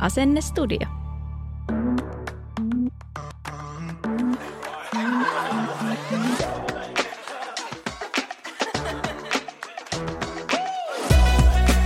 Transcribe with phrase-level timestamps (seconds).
[0.00, 0.86] Asennestudio.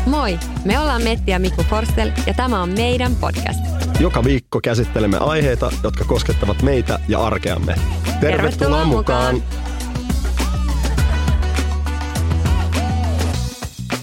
[0.06, 3.61] Moi, me ollaan Metti ja Mikko Forstel ja tämä on meidän podcast.
[4.00, 7.75] Joka viikko käsittelemme aiheita, jotka koskettavat meitä ja arkeamme.
[7.75, 9.34] Tervetuloa, Tervetuloa mukaan.
[9.34, 9.61] mukaan!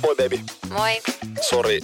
[0.03, 0.39] Moi baby.
[0.69, 1.01] Moi.
[1.49, 1.79] Sorry,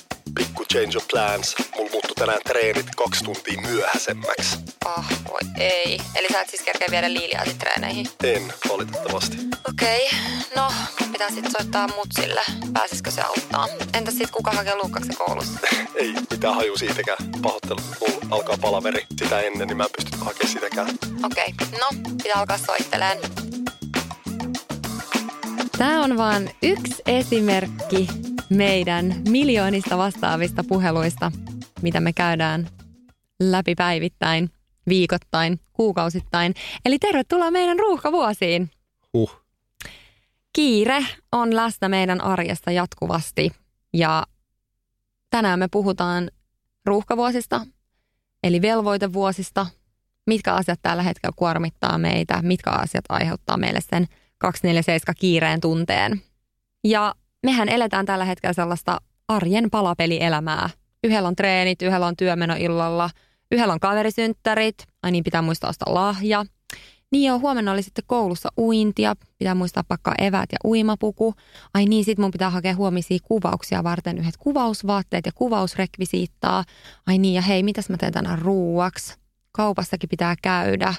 [0.73, 1.55] change of plans.
[1.75, 4.57] Mulla muuttui tänään treenit kaksi tuntia myöhäisemmäksi.
[4.85, 5.99] Oh, voi ei.
[6.15, 8.07] Eli sä et siis kerkeä viedä Liiliaatin treeneihin?
[8.23, 9.37] En, valitettavasti.
[9.69, 10.09] Okei.
[10.55, 12.41] No, mun pitää sit soittaa mutsille.
[12.73, 13.67] Pääsisikö se auttaa?
[13.93, 15.59] Entäs sit kuka hakee Luukaksen koulussa?
[15.95, 17.17] Ei mitään haju siitäkään.
[17.41, 17.79] Pahoittelu.
[17.99, 20.87] Mulla alkaa palaveri sitä ennen, niin mä en pysty hakemaan sitäkään.
[21.23, 21.53] Okei.
[21.79, 21.87] No,
[22.23, 23.17] pitää alkaa soitteleen.
[25.77, 28.07] Tämä on vain yksi esimerkki
[28.55, 31.31] meidän miljoonista vastaavista puheluista,
[31.81, 32.67] mitä me käydään
[33.39, 34.49] läpi päivittäin,
[34.89, 36.53] viikoittain, kuukausittain.
[36.85, 38.71] Eli tervetuloa meidän ruuhkavuosiin.
[39.13, 39.43] Uh,
[40.53, 43.51] Kiire on läsnä meidän arjesta jatkuvasti
[43.93, 44.23] ja
[45.29, 46.31] tänään me puhutaan
[46.85, 47.65] ruuhkavuosista,
[48.43, 49.67] eli velvoitevuosista,
[50.27, 56.21] mitkä asiat tällä hetkellä kuormittaa meitä, mitkä asiat aiheuttaa meille sen 247 kiireen tunteen.
[56.83, 60.69] Ja mehän eletään tällä hetkellä sellaista arjen palapelielämää.
[61.03, 63.09] Yhdellä on treenit, yhdellä on työmeno illalla,
[63.51, 66.45] yhdellä on kaverisynttärit, ai niin pitää muistaa ostaa lahja.
[67.11, 71.33] Niin joo, huomenna oli sitten koulussa uintia, pitää muistaa pakkaa evät ja uimapuku.
[71.73, 76.63] Ai niin, sit mun pitää hakea huomisia kuvauksia varten yhdet kuvausvaatteet ja kuvausrekvisiittaa.
[77.07, 79.15] Ai niin, ja hei, mitäs mä teen tänään ruuaksi?
[79.51, 80.93] Kaupassakin pitää käydä.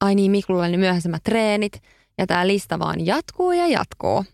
[0.00, 1.82] Ai niin, Miklulla oli myöhäisemmät treenit.
[2.18, 4.24] Ja tämä lista vaan jatkuu ja jatkuu.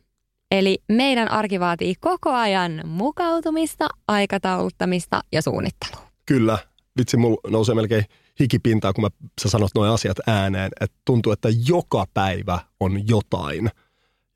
[0.53, 6.07] Eli meidän arki vaatii koko ajan mukautumista, aikatauluttamista ja suunnittelua.
[6.27, 6.59] kyllä.
[6.99, 8.05] Vitsi, mulla nousee melkein
[8.41, 9.09] hikipintaa, kun mä,
[9.43, 10.71] sä sanot nuo asiat ääneen.
[10.81, 13.71] Että tuntuu, että joka päivä on jotain.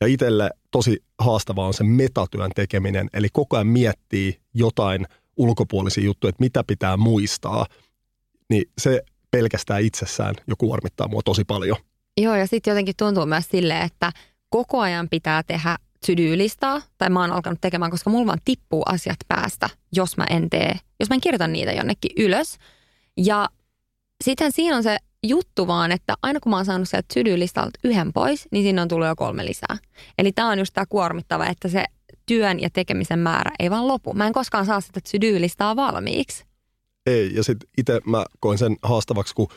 [0.00, 3.10] Ja itselle tosi haastavaa on se metatyön tekeminen.
[3.12, 5.06] Eli koko ajan miettii jotain
[5.37, 7.66] ulkopuolisia juttuja, että mitä pitää muistaa.
[8.50, 11.77] Niin se pelkästään itsessään jo kuormittaa mua tosi paljon.
[12.16, 14.12] Joo, ja sitten jotenkin tuntuu myös silleen, että
[14.48, 19.16] koko ajan pitää tehdä to-do-listaa, tai mä oon alkanut tekemään, koska mulla vaan tippuu asiat
[19.28, 22.56] päästä, jos mä en tee, jos mä en kirjoita niitä jonnekin ylös.
[23.16, 23.48] Ja
[24.24, 28.12] sitten siinä on se juttu vaan, että aina kun mä oon saanut sieltä to-do-listalta yhden
[28.12, 29.78] pois, niin siinä on tullut jo kolme lisää.
[30.18, 31.84] Eli tämä on just tämä kuormittava, että se
[32.26, 34.12] työn ja tekemisen määrä ei vaan lopu.
[34.14, 36.44] Mä en koskaan saa sitä to-do-listaa valmiiksi.
[37.06, 39.48] Ei, ja sitten itse mä koin sen haastavaksi, kun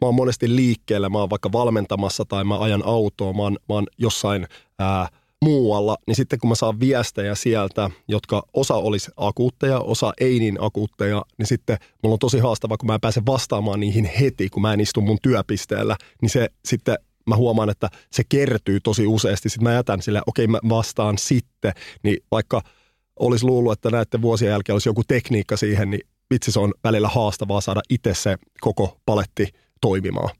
[0.00, 3.74] mä oon monesti liikkeellä, mä oon vaikka valmentamassa tai mä ajan autoa, mä oon, mä
[3.74, 4.46] oon jossain
[4.78, 5.08] ää,
[5.42, 10.56] muualla, niin sitten kun mä saan viestejä sieltä, jotka osa olisi akuutteja, osa ei niin
[10.60, 14.62] akuutteja, niin sitten mulla on tosi haastava, kun mä en pääse vastaamaan niihin heti, kun
[14.62, 16.96] mä en istu mun työpisteellä, niin se sitten
[17.26, 19.48] mä huomaan, että se kertyy tosi useasti.
[19.48, 21.72] Sitten mä jätän sille, okei mä vastaan sitten,
[22.02, 22.62] niin vaikka
[23.18, 26.00] olisi luullut, että näiden vuosien jälkeen olisi joku tekniikka siihen, niin
[26.30, 29.48] vitsi se on välillä haastavaa saada itse se koko paletti
[29.80, 30.30] toimimaan.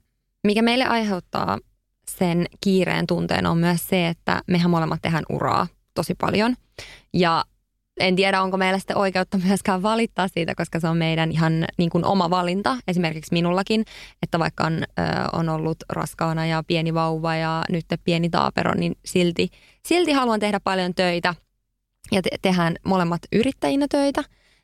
[0.43, 1.59] Mikä meille aiheuttaa
[2.17, 6.55] sen kiireen tunteen on myös se, että mehän molemmat tehdään uraa tosi paljon.
[7.13, 7.45] Ja
[7.99, 11.89] en tiedä, onko meillä sitten oikeutta myöskään valittaa siitä, koska se on meidän ihan niin
[11.89, 12.77] kuin oma valinta.
[12.87, 13.85] Esimerkiksi minullakin,
[14.21, 18.95] että vaikka on, ö, on ollut raskaana ja pieni vauva ja nyt pieni taapero, niin
[19.05, 19.49] silti,
[19.87, 21.35] silti haluan tehdä paljon töitä
[22.11, 24.23] ja te- tehdään molemmat yrittäjinä töitä,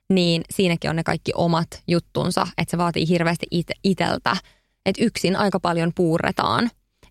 [0.10, 4.38] niin siinäkin on ne kaikki omat juttunsa, että se vaatii hirveästi it- iteltä
[4.86, 6.70] että yksin aika paljon puurretaan.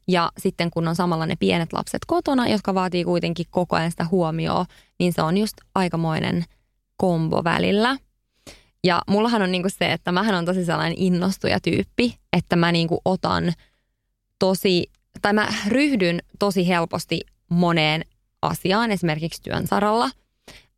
[0.09, 4.07] Ja sitten kun on samalla ne pienet lapset kotona, jotka vaatii kuitenkin koko ajan sitä
[4.11, 4.67] huomioon,
[4.99, 6.45] niin se on just aikamoinen
[6.97, 7.97] kombo välillä.
[8.85, 13.01] Ja mullahan on niinku se, että mähän on tosi sellainen innostuja tyyppi, että mä niinku
[13.05, 13.53] otan
[14.39, 14.91] tosi,
[15.23, 18.05] tai mä ryhdyn tosi helposti moneen
[18.43, 20.11] asiaan, esimerkiksi työn saralla.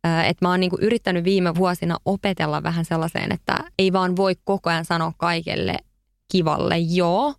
[0.03, 4.69] Että mä oon niinku yrittänyt viime vuosina opetella vähän sellaiseen, että ei vaan voi koko
[4.69, 5.77] ajan sanoa kaikelle
[6.31, 7.33] kivalle joo,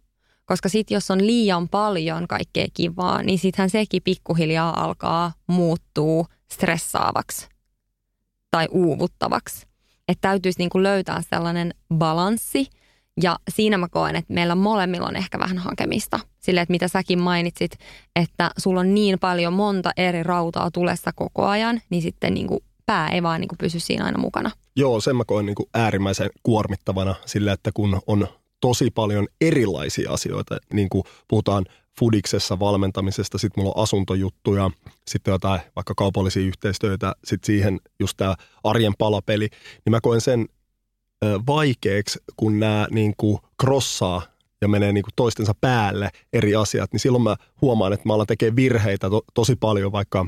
[0.44, 7.48] koska sitten jos on liian paljon kaikkea kivaa, niin sittenhän sekin pikkuhiljaa alkaa muuttuu stressaavaksi
[8.50, 9.66] tai uuvuttavaksi.
[10.08, 12.66] Että täytyisi niinku löytää sellainen balanssi–
[13.22, 16.20] ja siinä mä koen, että meillä molemmilla on ehkä vähän hakemista.
[16.38, 17.72] Sille, että mitä säkin mainitsit,
[18.16, 22.60] että sulla on niin paljon monta eri rautaa tulessa koko ajan, niin sitten niin kuin
[22.86, 24.50] pää ei vaan niin kuin pysy siinä aina mukana.
[24.76, 28.28] Joo, sen mä koen niin kuin äärimmäisen kuormittavana sillä, että kun on
[28.62, 31.64] tosi paljon erilaisia asioita, niin kuin puhutaan
[31.98, 34.70] fudiksessa valmentamisesta, sitten mulla on asuntojuttuja,
[35.06, 39.48] sitten jotain vaikka kaupallisia yhteistyötä, sitten siihen just tämä arjen palapeli,
[39.84, 40.46] niin mä koen sen
[41.46, 44.22] vaikeaksi, kun nämä niin kuin crossaa
[44.60, 48.26] ja menee niin kuin toistensa päälle eri asiat, niin silloin mä huomaan, että mä alan
[48.26, 50.26] tekemään virheitä to, tosi paljon, vaikka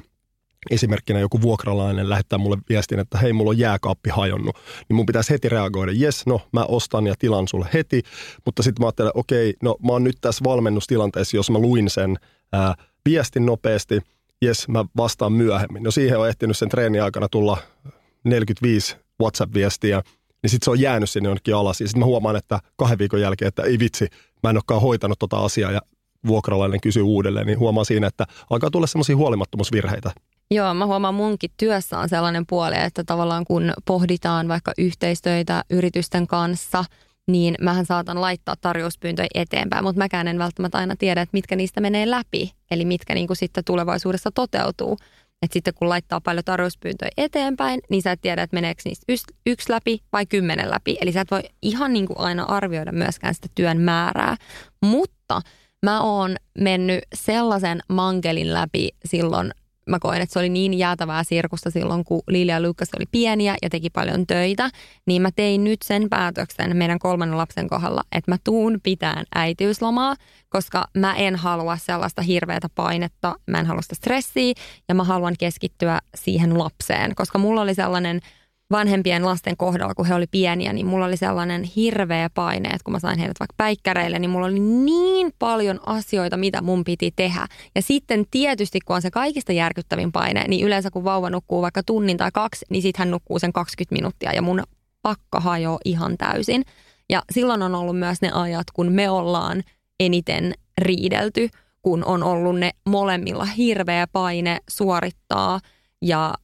[0.71, 4.57] esimerkkinä joku vuokralainen lähettää mulle viestin, että hei, mulla on jääkaappi hajonnut,
[4.89, 8.03] niin mun pitäisi heti reagoida, jes, no mä ostan ja tilan sulle heti,
[8.45, 12.17] mutta sitten mä ajattelen, okei, no mä oon nyt tässä valmennustilanteessa, jos mä luin sen
[12.53, 12.75] ää,
[13.05, 14.01] viestin nopeasti,
[14.43, 15.83] jes, mä vastaan myöhemmin.
[15.83, 17.59] No siihen on ehtinyt sen treenin aikana tulla
[18.25, 20.03] 45 WhatsApp-viestiä,
[20.43, 21.81] niin sitten se on jäänyt sinne jonnekin alas.
[21.81, 24.09] Ja sitten mä huomaan, että kahden viikon jälkeen, että ei vitsi,
[24.43, 25.81] mä en olekaan hoitanut tota asiaa ja
[26.27, 30.11] vuokralainen kysyy uudelleen, niin huomaa siinä, että alkaa tulla semmoisia huolimattomuusvirheitä.
[30.51, 36.27] Joo, mä huomaan munkin työssä on sellainen puoli, että tavallaan kun pohditaan vaikka yhteistöitä yritysten
[36.27, 36.85] kanssa,
[37.27, 41.81] niin mähän saatan laittaa tarjouspyyntöjä eteenpäin, mutta mäkään en välttämättä aina tiedä, että mitkä niistä
[41.81, 44.99] menee läpi, eli mitkä niin kuin sitten tulevaisuudessa toteutuu.
[45.43, 49.13] Että sitten kun laittaa paljon tarjouspyyntöjä eteenpäin, niin sä et tiedä, että meneekö niistä
[49.47, 50.97] yksi läpi vai kymmenen läpi.
[51.01, 54.37] Eli sä et voi ihan niin kuin aina arvioida myöskään sitä työn määrää.
[54.85, 55.41] Mutta
[55.83, 59.51] mä oon mennyt sellaisen mankelin läpi silloin
[59.91, 63.57] mä koen, että se oli niin jäätävää sirkusta silloin, kun Lilia ja Lukas oli pieniä
[63.63, 64.71] ja teki paljon töitä,
[65.07, 70.17] niin mä tein nyt sen päätöksen meidän kolmannen lapsen kohdalla, että mä tuun pitään äitiyslomaa,
[70.49, 74.55] koska mä en halua sellaista hirveätä painetta, mä en halua sitä stressiä
[74.89, 78.21] ja mä haluan keskittyä siihen lapseen, koska mulla oli sellainen–
[78.75, 82.93] vanhempien lasten kohdalla, kun he oli pieniä, niin mulla oli sellainen hirveä paine, että kun
[82.93, 87.47] mä sain heidät vaikka päikkäreille, niin mulla oli niin paljon asioita, mitä mun piti tehdä.
[87.75, 91.83] Ja sitten tietysti, kun on se kaikista järkyttävin paine, niin yleensä kun vauva nukkuu vaikka
[91.83, 94.63] tunnin tai kaksi, niin sitten hän nukkuu sen 20 minuuttia ja mun
[95.03, 96.65] pakka hajoaa ihan täysin.
[97.11, 99.63] Ja silloin on ollut myös ne ajat, kun me ollaan
[100.01, 101.49] eniten riidelty,
[101.83, 105.61] kun on ollut ne molemmilla hirveä paine suorittaa
[106.03, 106.35] ja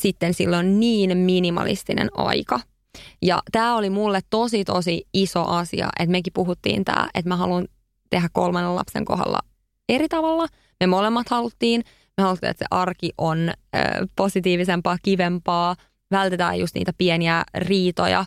[0.00, 2.60] sitten silloin niin minimalistinen aika.
[3.22, 7.68] Ja tämä oli mulle tosi tosi iso asia, että mekin puhuttiin tämä, että mä haluan
[8.10, 9.38] tehdä kolmannen lapsen kohdalla
[9.88, 10.46] eri tavalla.
[10.80, 11.84] Me molemmat haluttiin.
[12.16, 13.78] Me haluttiin, että se arki on ö,
[14.16, 15.76] positiivisempaa, kivempaa.
[16.10, 18.24] Vältetään just niitä pieniä riitoja.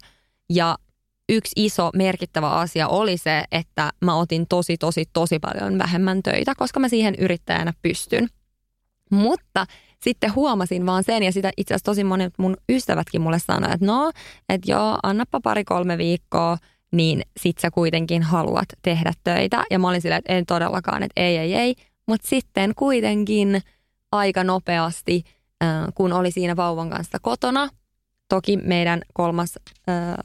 [0.50, 0.78] Ja
[1.30, 6.54] yksi iso merkittävä asia oli se, että mä otin tosi, tosi, tosi paljon vähemmän töitä,
[6.58, 8.28] koska mä siihen yrittäjänä pystyn.
[9.12, 9.66] Mutta
[10.06, 13.86] sitten huomasin vaan sen, ja sitä itse asiassa tosi monet mun ystävätkin mulle sanoivat, että
[13.86, 14.12] no,
[14.50, 16.58] että joo, annappa pari-kolme viikkoa,
[16.92, 19.64] niin sit sä kuitenkin haluat tehdä töitä.
[19.72, 21.76] Ja mä olin silleen, että en todellakaan, että ei, ei, ei.
[22.08, 23.62] Mutta sitten kuitenkin
[24.12, 25.24] aika nopeasti,
[25.96, 27.70] kun oli siinä vauvan kanssa kotona,
[28.30, 29.60] toki meidän kolmas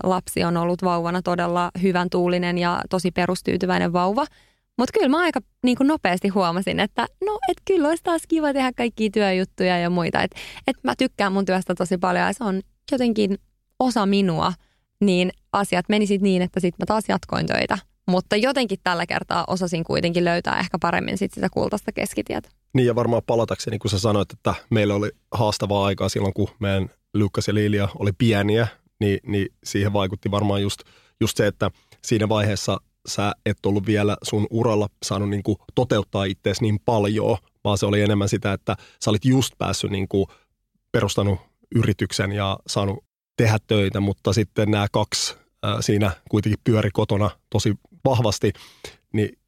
[0.02, 4.26] lapsi on ollut vauvana todella hyvän tuulinen ja tosi perustyytyväinen vauva–
[4.80, 8.52] mutta kyllä mä aika niin kuin nopeasti huomasin, että no, et kyllä olisi taas kiva
[8.52, 10.22] tehdä kaikkia työjuttuja ja muita.
[10.22, 12.60] Että et mä tykkään mun työstä tosi paljon ja se on
[12.92, 13.38] jotenkin
[13.78, 14.52] osa minua.
[15.00, 17.78] Niin asiat menisit niin, että sitten mä taas jatkoin töitä.
[18.08, 22.48] Mutta jotenkin tällä kertaa osasin kuitenkin löytää ehkä paremmin sit sitä kultaista keskitietä.
[22.74, 26.88] Niin ja varmaan palatakseni, kun sä sanoit, että meillä oli haastavaa aikaa silloin, kun meidän
[27.14, 28.68] Lukas ja Lilia oli pieniä,
[29.00, 30.80] niin, niin siihen vaikutti varmaan just,
[31.20, 31.70] just se, että
[32.02, 37.38] siinä vaiheessa sä et ollut vielä sun uralla saanut niin kuin toteuttaa itseäsi niin paljon,
[37.64, 40.26] vaan se oli enemmän sitä, että sä olit just päässyt niin kuin
[40.92, 41.40] perustanut
[41.74, 43.04] yrityksen ja saanut
[43.36, 48.52] tehdä töitä, mutta sitten nämä kaksi ää, siinä kuitenkin pyöri kotona tosi vahvasti,
[49.12, 49.38] niin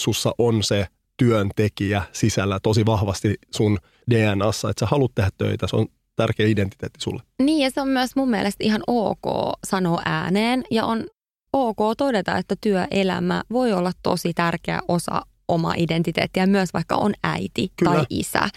[0.00, 3.78] sussa on se työntekijä sisällä tosi vahvasti sun
[4.10, 7.22] DNAssa, että sä haluat tehdä töitä, se on tärkeä identiteetti sulle.
[7.42, 9.22] Niin ja se on myös mun mielestä ihan ok
[9.66, 11.06] sanoa ääneen ja on
[11.52, 17.72] ok todeta, että työelämä voi olla tosi tärkeä osa oma identiteettiä, myös vaikka on äiti
[17.76, 17.94] Kyllä.
[17.94, 18.48] tai isä.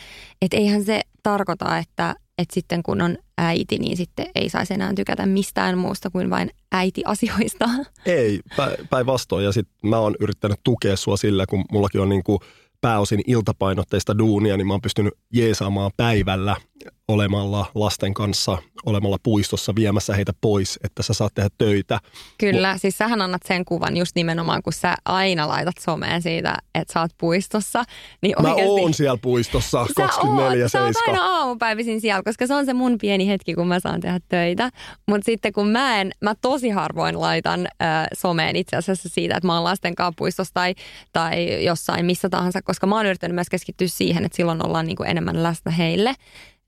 [0.41, 4.93] Että eihän se tarkoita, että, että sitten kun on äiti, niin sitten ei saisi enää
[4.93, 7.69] tykätä mistään muusta kuin vain äitiasioista.
[8.05, 9.45] Ei, pä- päinvastoin.
[9.45, 12.39] Ja sitten mä oon yrittänyt tukea sua sillä, kun mullakin on niinku
[12.81, 16.55] pääosin iltapainotteista duunia, niin mä oon pystynyt jeesaamaan päivällä
[17.07, 22.00] olemalla lasten kanssa, olemalla puistossa viemässä heitä pois, että sä saat tehdä töitä.
[22.38, 26.93] Kyllä, siis sähän annat sen kuvan just nimenomaan, kun sä aina laitat someen siitä, että
[26.93, 27.83] sä oot puistossa.
[28.21, 30.12] Niin Mä oikeasti, oon siellä puistossa Sä oot,
[30.71, 30.97] sä oot 24-7.
[31.07, 34.69] aina aamupäivisin siellä, koska se on se mun pieni hetki, kun mä saan tehdä töitä.
[35.07, 39.47] Mutta sitten kun mä en, mä tosi harvoin laitan äh, someen itse asiassa siitä, että
[39.47, 40.75] mä oon lasten kanssa puistossa tai,
[41.13, 45.03] tai jossain missä tahansa, koska mä oon yrittänyt myös keskittyä siihen, että silloin ollaan niinku
[45.03, 46.15] enemmän läsnä heille.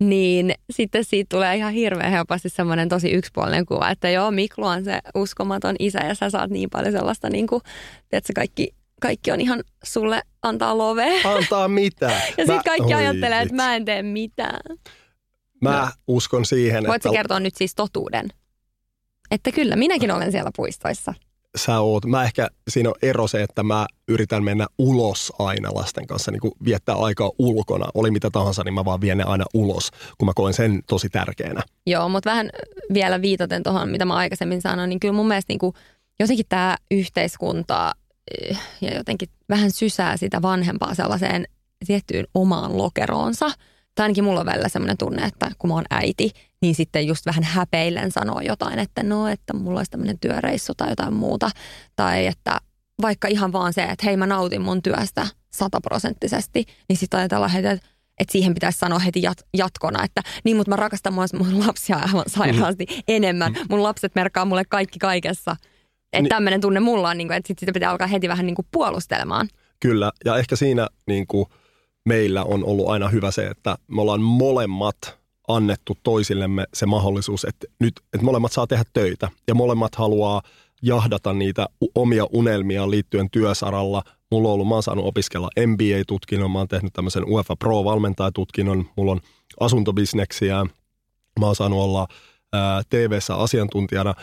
[0.04, 4.84] Niin sitten siitä tulee ihan hirveän helposti semmoinen tosi yksipuolinen kuva, että joo, Miklu on
[4.84, 7.62] se uskomaton isä ja sä saat niin paljon sellaista, niin kuin,
[8.12, 11.30] että kaikki, kaikki on ihan sulle antaa lovea.
[11.38, 12.06] Antaa mitä?
[12.12, 14.78] Ja sitten Mä- kaikki ajattelee, että mä en tee mitään.
[15.62, 18.28] Mä uskon siihen, Voitko että sä kertoa nyt siis totuuden?
[19.32, 21.14] Että kyllä, minäkin olen siellä puistoissa.
[21.58, 22.06] Sä oot.
[22.06, 26.40] Mä ehkä, siinä on ero se, että mä yritän mennä ulos aina lasten kanssa, niin
[26.40, 27.86] kuin viettää aikaa ulkona.
[27.94, 31.10] Oli mitä tahansa, niin mä vaan vien ne aina ulos, kun mä koen sen tosi
[31.10, 31.62] tärkeänä.
[31.86, 32.50] Joo, mutta vähän
[32.94, 35.74] vielä viitaten tuohon, mitä mä aikaisemmin sanoin, niin kyllä mun mielestä niin kuin,
[36.20, 37.94] jotenkin tämä yhteiskunta
[38.42, 41.46] eh, ja jotenkin vähän sysää sitä vanhempaa sellaiseen
[41.88, 43.52] tiettyyn omaan lokeroonsa.
[43.96, 47.26] Tai ainakin mulla on välillä semmoinen tunne, että kun mä oon äiti, niin sitten just
[47.26, 51.50] vähän häpeillen sanoo jotain, että no, että mulla olisi tämmöinen työreissu tai jotain muuta.
[51.96, 52.58] Tai että
[53.02, 57.68] vaikka ihan vaan se, että hei mä nautin mun työstä sataprosenttisesti, niin sitten ajatellaan heti,
[57.68, 57.88] että
[58.20, 61.98] että siihen pitäisi sanoa heti jat- jatkona, että niin, mutta mä rakastan myös mun lapsia
[61.98, 63.56] aivan sairaasti enemmän.
[63.70, 65.52] Mun lapset merkkaa mulle kaikki kaikessa.
[66.14, 66.30] Että Niin.
[66.30, 68.68] tämmöinen tunne mulla on, niin kuin, että sit sitä pitää alkaa heti vähän niin kuin
[68.72, 69.48] puolustelemaan.
[69.80, 71.46] Kyllä, ja ehkä siinä niin kuin
[72.06, 77.68] meillä on ollut aina hyvä se, että me ollaan molemmat annettu toisillemme se mahdollisuus, että
[77.80, 80.42] nyt että molemmat saa tehdä töitä ja molemmat haluaa
[80.82, 84.04] jahdata niitä omia unelmia liittyen työsaralla.
[84.32, 89.12] Mulla on ollut, mä oon saanut opiskella MBA-tutkinnon, mä oon tehnyt tämmöisen UEFA Pro-valmentajatutkinnon, mulla
[89.12, 89.22] on
[89.60, 90.66] asuntobisneksiä,
[91.40, 92.08] mä oon saanut olla
[92.90, 94.14] TV-ssä asiantuntijana.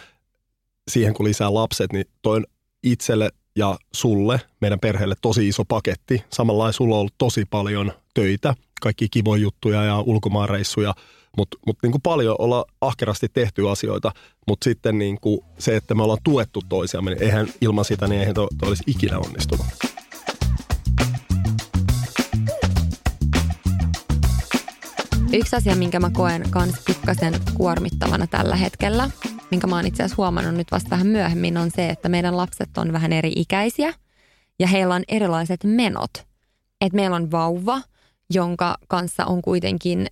[0.90, 2.44] Siihen kun lisää lapset, niin toi on
[2.82, 6.24] itselle ja sulle, meidän perheelle tosi iso paketti.
[6.32, 10.94] Samalla sulla on ollut tosi paljon töitä, kaikki kivoja juttuja ja ulkomaanreissuja,
[11.36, 14.12] mutta mut niinku paljon olla ahkerasti tehty asioita,
[14.48, 18.34] mutta sitten niinku se, että me ollaan tuettu toisiamme, niin eihän ilman sitä, niin eihän
[18.34, 19.66] toi, toi olisi ikinä onnistunut.
[25.32, 29.10] Yksi asia, minkä mä koen kans pikkasen kuormittavana tällä hetkellä,
[29.54, 32.78] minkä mä oon itse asiassa huomannut nyt vasta vähän myöhemmin, on se, että meidän lapset
[32.78, 33.94] on vähän eri ikäisiä
[34.58, 36.10] ja heillä on erilaiset menot.
[36.80, 37.80] Et meillä on vauva,
[38.30, 40.06] jonka kanssa on kuitenkin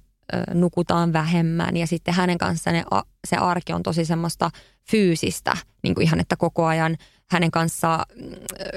[0.54, 2.84] nukutaan vähemmän ja sitten hänen kanssaan
[3.28, 4.50] se arki on tosi semmoista
[4.90, 6.96] fyysistä, niin kuin ihan, että koko ajan
[7.30, 8.30] hänen kanssaan mm,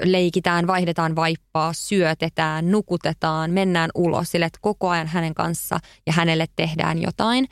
[0.04, 6.46] leikitään, vaihdetaan vaippaa, syötetään, nukutetaan, mennään ulos sille, että koko ajan hänen kanssa ja hänelle
[6.56, 7.48] tehdään jotain.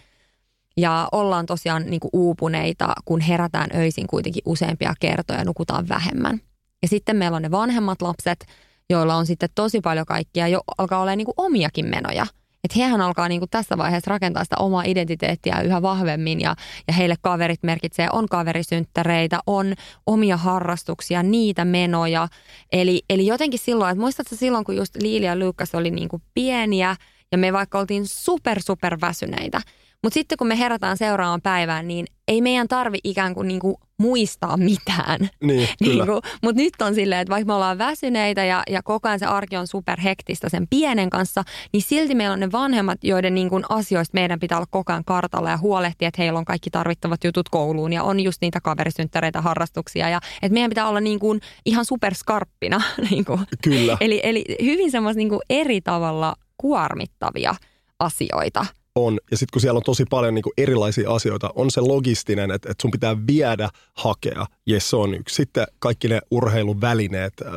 [0.78, 6.42] Ja ollaan tosiaan niin kuin uupuneita, kun herätään öisin kuitenkin useampia kertoja, nukutaan vähemmän.
[6.82, 8.46] Ja sitten meillä on ne vanhemmat lapset,
[8.90, 12.26] joilla on sitten tosi paljon kaikkia, jo alkaa olla niin omiakin menoja.
[12.64, 16.56] Että hehän alkaa niin kuin tässä vaiheessa rakentaa sitä omaa identiteettiä yhä vahvemmin ja,
[16.88, 19.74] ja heille kaverit merkitsee, on kaverisynttäreitä, on
[20.06, 22.28] omia harrastuksia, niitä menoja.
[22.72, 26.22] Eli, eli jotenkin silloin, että muistatko silloin, kun just Liili ja Lukas oli niin kuin
[26.34, 26.96] pieniä
[27.32, 29.62] ja me vaikka oltiin super, super väsyneitä,
[30.04, 33.76] mutta sitten kun me herätään seuraavaan päivään, niin ei meidän tarvi ikään kuin, niin kuin
[34.00, 35.30] muistaa mitään.
[35.44, 36.06] Niin, kyllä.
[36.14, 39.26] Niin mutta nyt on silleen, että vaikka me ollaan väsyneitä ja, ja koko ajan se
[39.26, 41.44] arki on superhektistä sen pienen kanssa,
[41.74, 45.06] niin silti meillä on ne vanhemmat, joiden niin kuin asioista meidän pitää olla koko ajan
[45.06, 49.42] kartalla ja huolehtia, että heillä on kaikki tarvittavat jutut kouluun ja on just niitä kaverisynttäreitä,
[49.42, 52.82] harrastuksia ja että meidän pitää olla niin kuin ihan superskarppina.
[53.10, 53.40] Niin kuin.
[53.64, 53.98] Kyllä.
[54.02, 57.56] Eli, eli hyvin semmoista niin kuin eri tavalla kuormittavia
[58.00, 58.66] asioita.
[58.96, 59.20] On.
[59.32, 62.82] Ja sitten kun siellä on tosi paljon niinku erilaisia asioita, on se logistinen, että, että
[62.82, 64.46] sun pitää viedä, hakea.
[64.66, 65.36] Jes, se on yksi.
[65.36, 67.54] Sitten kaikki ne urheiluvälineet, äh,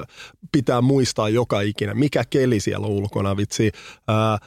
[0.52, 3.72] pitää muistaa joka ikinä, mikä keli siellä on ulkona, vitsi,
[4.08, 4.38] ää,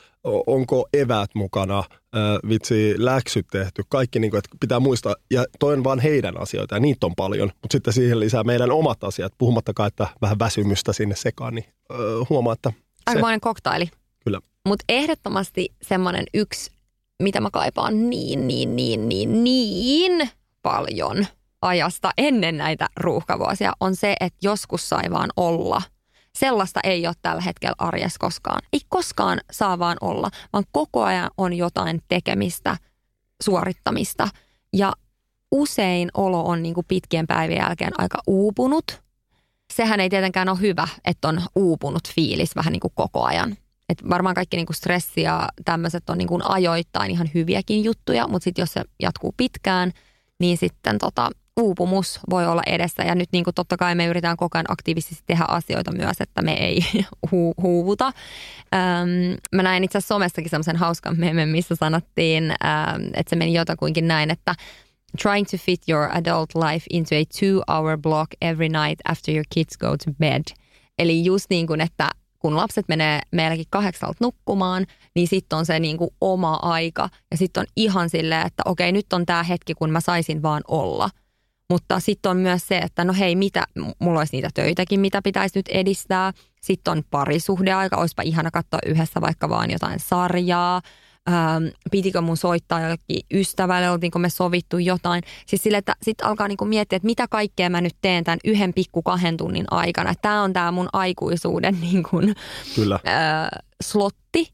[0.48, 5.15] onko eväät mukana, ää, vitsi, läksyt tehty, kaikki niinku, että pitää muistaa.
[5.31, 8.72] Ja toi on vaan heidän asioita ja niitä on paljon, mutta sitten siihen lisää meidän
[8.72, 11.98] omat asiat, puhumattakaan, että vähän väsymystä sinne sekaan, niin ää,
[12.29, 13.89] huomaa, että se, Aikamoinen koktaili.
[14.24, 14.39] kyllä.
[14.67, 16.72] Mutta ehdottomasti semmoinen yksi,
[17.23, 20.29] mitä mä kaipaan niin, niin, niin, niin, niin
[20.61, 21.25] paljon,
[21.61, 25.81] ajasta ennen näitä ruuhkavuosia on se, että joskus sai vaan olla.
[26.35, 28.61] Sellaista ei ole tällä hetkellä arjessa koskaan.
[28.73, 32.77] Ei koskaan saa vaan olla, vaan koko ajan on jotain tekemistä,
[33.43, 34.27] suorittamista.
[34.73, 34.93] Ja
[35.51, 39.01] usein olo on niin kuin pitkien päivien jälkeen aika uupunut.
[39.73, 43.57] Sehän ei tietenkään ole hyvä, että on uupunut fiilis vähän niin kuin koko ajan.
[43.89, 48.27] Et varmaan kaikki niin kuin stressi ja tämmöiset on niin kuin ajoittain ihan hyviäkin juttuja,
[48.27, 49.91] mutta sitten jos se jatkuu pitkään,
[50.39, 51.29] niin sitten tota,
[51.60, 53.03] uupumus voi olla edessä.
[53.03, 56.41] Ja nyt niin kuin totta kai me yritetään koko ajan aktiivisesti tehdä asioita myös, että
[56.41, 56.79] me ei
[57.27, 58.05] hu- huuvuta.
[58.05, 63.53] Öm, mä näin itse asiassa somessakin semmoisen hauskan memen, missä sanottiin, öm, että se meni
[63.53, 64.55] jotakuinkin näin, että
[65.22, 69.77] trying to fit your adult life into a two-hour block every night after your kids
[69.77, 70.43] go to bed.
[71.00, 75.79] Eli just niin kuin, että kun lapset menee meilläkin kahdeksalta nukkumaan, niin sitten on se
[75.79, 77.10] niin kuin oma aika.
[77.31, 80.62] Ja sitten on ihan silleen, että okei, nyt on tämä hetki, kun mä saisin vaan
[80.67, 81.10] olla.
[81.69, 83.67] Mutta sitten on myös se, että no hei, mitä,
[84.00, 86.34] mulla olisi niitä töitäkin, mitä pitäisi nyt edistää.
[86.62, 90.81] Sitten on parisuhdeaika, olisipa ihana katsoa yhdessä vaikka vaan jotain sarjaa
[91.29, 95.23] ähm, pitikö mun soittaa jollekin ystävälle, oltiinko me sovittu jotain.
[95.45, 98.73] Siis sille, että sitten alkaa niinku miettiä, että mitä kaikkea mä nyt teen tämän yhden
[98.73, 100.13] pikku kahden tunnin aikana.
[100.21, 102.17] Tämä on tämä mun aikuisuuden niinku,
[102.75, 102.95] Kyllä.
[102.95, 103.49] Äh,
[103.83, 104.53] slotti.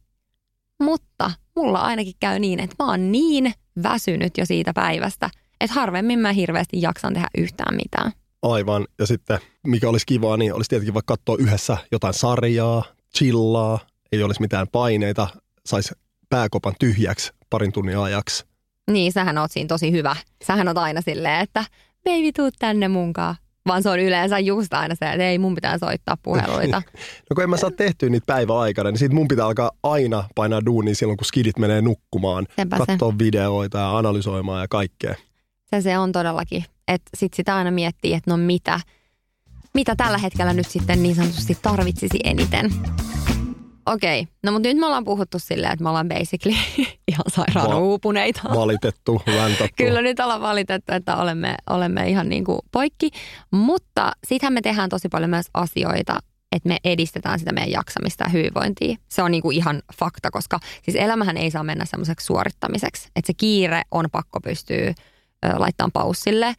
[0.83, 3.53] Mutta mulla ainakin käy niin, että mä oon niin
[3.83, 5.29] väsynyt jo siitä päivästä,
[5.61, 8.11] että harvemmin mä hirveästi jaksan tehdä yhtään mitään.
[8.41, 8.87] Aivan.
[8.99, 12.83] Ja sitten mikä olisi kivaa, niin olisi tietenkin vaikka katsoa yhdessä jotain sarjaa,
[13.17, 13.79] chillaa,
[14.11, 15.27] ei olisi mitään paineita,
[15.65, 15.93] saisi
[16.29, 18.45] pääkopan tyhjäksi parin tunnin ajaksi.
[18.91, 20.15] Niin, sähän oot siinä tosi hyvä.
[20.43, 21.65] Sähän oot aina silleen, että
[22.03, 23.35] baby, tuu tänne munkaan.
[23.67, 26.81] Vaan se on yleensä just aina se, että ei mun pitää soittaa puheluita.
[27.29, 30.65] no kun en mä saa tehtyä niitä päiväaikana, niin sit mun pitää alkaa aina painaa
[30.65, 32.47] duunia silloin, kun skidit menee nukkumaan.
[32.55, 33.17] Sepä katsoa se.
[33.19, 35.15] videoita ja analysoimaan ja kaikkea.
[35.65, 36.65] Se se on todellakin.
[36.87, 38.79] Että sit sitä aina miettii, että no mitä,
[39.73, 42.71] mitä tällä hetkellä nyt sitten niin sanotusti tarvitsisi eniten.
[43.85, 44.33] Okei, okay.
[44.43, 46.55] no mutta nyt me ollaan puhuttu silleen, että me ollaan basically
[47.11, 48.41] ihan sairaan Va- uupuneita.
[48.55, 49.73] Valitettu, räntattu.
[49.77, 53.11] Kyllä nyt ollaan valitettu, että olemme, olemme ihan niin kuin poikki.
[53.51, 56.19] Mutta sittenhän me tehdään tosi paljon myös asioita,
[56.51, 58.95] että me edistetään sitä meidän jaksamista ja hyvinvointia.
[59.09, 63.09] Se on niin kuin ihan fakta, koska siis elämähän ei saa mennä semmoiseksi suorittamiseksi.
[63.15, 64.93] Että se kiire on pakko pystyä
[65.57, 66.53] laittamaan paussille.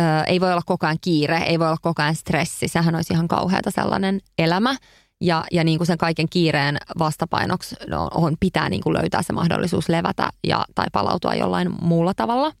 [0.00, 2.68] Ö, ei voi olla koko ajan kiire, ei voi olla koko ajan stressi.
[2.68, 4.76] Sehän olisi ihan kauheata sellainen elämä.
[5.20, 9.32] Ja, ja niin kuin sen kaiken kiireen vastapainoksi no, on, pitää niin kuin löytää se
[9.32, 12.52] mahdollisuus levätä ja, tai palautua jollain muulla tavalla.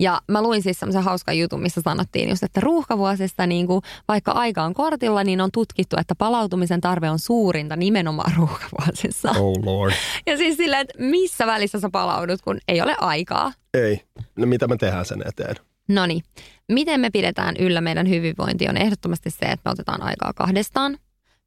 [0.00, 4.32] Ja mä luin siis semmoisen hauskan jutun, missä sanottiin just, että ruuhkavuosista niin kuin, vaikka
[4.32, 9.30] aika on kortilla, niin on tutkittu, että palautumisen tarve on suurinta nimenomaan ruuhkavuosissa.
[9.30, 9.92] Oh lord.
[10.26, 13.52] Ja siis silleen, että missä välissä sä palaudut, kun ei ole aikaa.
[13.74, 14.00] Ei.
[14.36, 15.56] No mitä me tehdään sen eteen?
[15.88, 16.22] No niin.
[16.68, 20.98] Miten me pidetään yllä meidän hyvinvointi on ehdottomasti se, että me otetaan aikaa kahdestaan.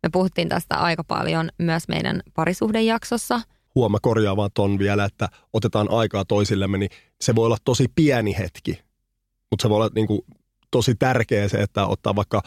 [0.05, 3.41] Me puhuttiin tästä aika paljon myös meidän parisuhdejaksossa.
[3.75, 6.89] Huoma korjaa vaan ton vielä, että otetaan aikaa toisillemme, niin
[7.21, 8.79] se voi olla tosi pieni hetki,
[9.51, 10.21] mutta se voi olla niin kuin
[10.71, 12.41] tosi tärkeä se, että ottaa vaikka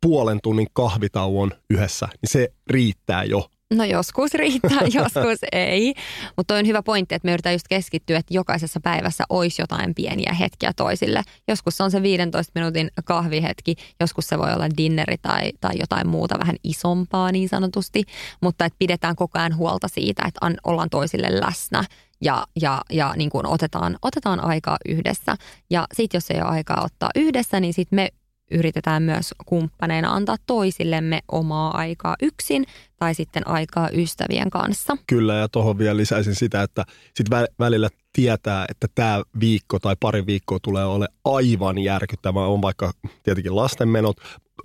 [0.00, 5.94] puolen tunnin kahvitauon yhdessä, niin se riittää jo No joskus riittää, joskus ei.
[6.36, 10.32] Mutta on hyvä pointti, että me yritetään just keskittyä, että jokaisessa päivässä olisi jotain pieniä
[10.32, 11.22] hetkiä toisille.
[11.48, 16.08] Joskus se on se 15 minuutin kahvihetki, joskus se voi olla dinneri tai, tai jotain
[16.08, 18.04] muuta vähän isompaa niin sanotusti.
[18.40, 21.84] Mutta että pidetään koko ajan huolta siitä, että an, ollaan toisille läsnä
[22.20, 25.36] ja, ja, ja niin kuin otetaan, otetaan aikaa yhdessä.
[25.70, 28.08] Ja sitten jos ei ole aikaa ottaa yhdessä, niin sitten me
[28.50, 32.66] yritetään myös kumppaneina antaa toisillemme omaa aikaa yksin
[32.98, 34.96] tai sitten aikaa ystävien kanssa.
[35.06, 36.84] Kyllä ja tuohon vielä lisäisin sitä, että
[37.14, 42.46] sitten välillä tietää, että tämä viikko tai pari viikkoa tulee ole aivan järkyttävää.
[42.46, 44.16] On vaikka tietenkin lastenmenot,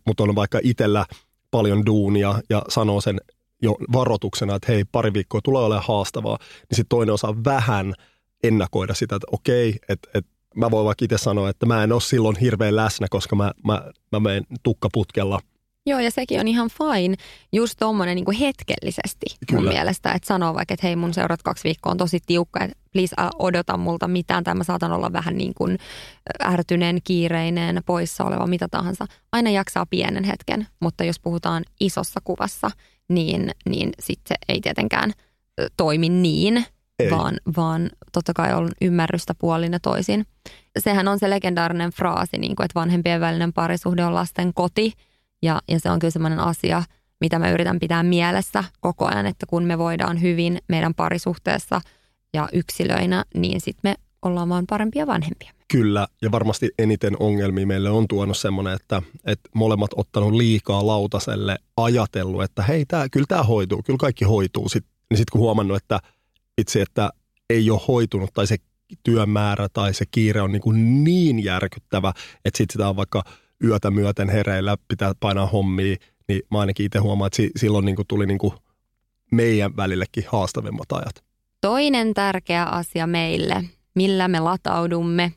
[0.05, 1.05] mutta on vaikka itsellä
[1.51, 3.21] paljon duunia ja sanoo sen
[3.61, 7.93] jo varoituksena, että hei, pari viikkoa tulee olemaan haastavaa, niin sitten toinen osaa vähän
[8.43, 12.01] ennakoida sitä, että okei, että, että mä voin vaikka itse sanoa, että mä en ole
[12.01, 15.39] silloin hirveän läsnä, koska mä, mä, mä menen tukkaputkella.
[15.87, 17.15] Joo, ja sekin on ihan fine,
[17.53, 19.61] just tuommoinen niin hetkellisesti Kyllä.
[19.61, 22.77] mun mielestä, että sanoo vaikka, että hei mun seurat kaksi viikkoa on tosi tiukka, että
[22.93, 25.77] please odota multa mitään, tai mä saatan olla vähän niin kuin
[26.43, 29.05] ärtyneen, kiireinen, poissa oleva, mitä tahansa.
[29.31, 32.71] Aina jaksaa pienen hetken, mutta jos puhutaan isossa kuvassa,
[33.09, 35.11] niin, niin sitten se ei tietenkään
[35.77, 36.65] toimi niin,
[36.99, 37.11] ei.
[37.11, 40.25] vaan, vaan totta kai on ymmärrystä puolin ja toisin.
[40.79, 44.93] Sehän on se legendaarinen fraasi, niin kuin, että vanhempien välinen parisuhde on lasten koti.
[45.43, 46.83] Ja, ja se on kyllä sellainen asia,
[47.21, 51.81] mitä mä yritän pitää mielessä koko ajan, että kun me voidaan hyvin meidän parisuhteessa
[52.33, 55.51] ja yksilöinä, niin sitten me ollaan vaan parempia vanhempia.
[55.67, 61.57] Kyllä, ja varmasti eniten ongelmia meille on tuonut semmoinen, että, että molemmat ottanut liikaa lautaselle,
[61.77, 64.69] ajatellut, että hei, tää, kyllä tämä hoituu, kyllä kaikki hoituu.
[64.69, 65.99] Sitten niin sit kun huomannut, että
[66.57, 67.09] itse, että
[67.49, 68.57] ei ole hoitunut tai se
[69.03, 72.13] työmäärä tai se kiire on niin, kuin niin järkyttävä,
[72.45, 73.23] että sitten sitä on vaikka
[73.63, 75.95] yötä myöten hereillä, pitää painaa hommia,
[76.27, 78.53] niin mä ainakin itse huomaan, että silloin niin kuin tuli niin kuin
[79.31, 81.23] meidän välillekin haastavimmat ajat.
[81.61, 83.63] Toinen tärkeä asia meille,
[83.95, 85.31] millä me lataudumme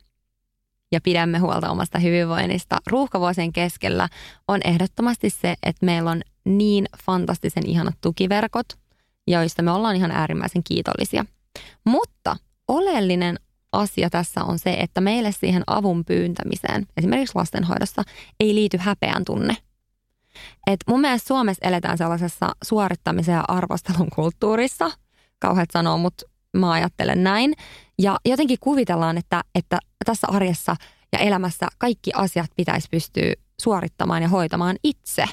[0.93, 4.09] ja pidämme huolta omasta hyvinvoinnista ruuhkavuosien keskellä,
[4.49, 8.67] on ehdottomasti se, että meillä on niin fantastisen ihanat tukiverkot,
[9.31, 11.25] joista me ollaan ihan äärimmäisen kiitollisia.
[11.85, 12.37] Mutta
[12.69, 13.39] oleellinen
[13.73, 18.03] asia tässä on se, että meille siihen avun pyyntämiseen, esimerkiksi lastenhoidossa,
[18.41, 19.57] ei liity häpeän tunne.
[20.67, 24.91] Et mun mielestä Suomessa eletään sellaisessa suorittamisen ja arvostelun kulttuurissa.
[25.39, 27.55] Kauheat sanoo, mutta mä ajattelen näin.
[27.99, 30.77] Ja jotenkin kuvitellaan, että, että tässä arjessa
[31.13, 35.25] ja elämässä kaikki asiat pitäisi pystyä suorittamaan ja hoitamaan itse.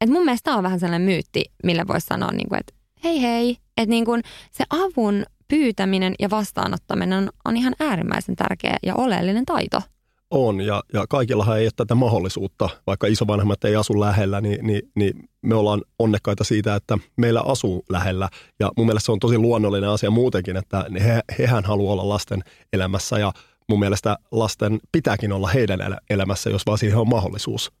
[0.00, 2.74] Et mun mielestä tämä on vähän sellainen myytti, millä voisi sanoa, niin kuin, että
[3.06, 8.76] hei hei, että niin kuin se avun pyytäminen ja vastaanottaminen on, on ihan äärimmäisen tärkeä
[8.82, 9.82] ja oleellinen taito.
[10.30, 14.82] On, ja, ja kaikillahan ei ole tätä mahdollisuutta, vaikka isovanhemmat ei asu lähellä, niin, niin,
[14.94, 18.28] niin me ollaan onnekkaita siitä, että meillä asuu lähellä.
[18.60, 22.44] Ja mun mielestä se on tosi luonnollinen asia muutenkin, että he, hehän haluaa olla lasten
[22.72, 23.32] elämässä, ja
[23.68, 27.72] mun mielestä lasten pitääkin olla heidän elämässä, jos vaan siihen on mahdollisuus.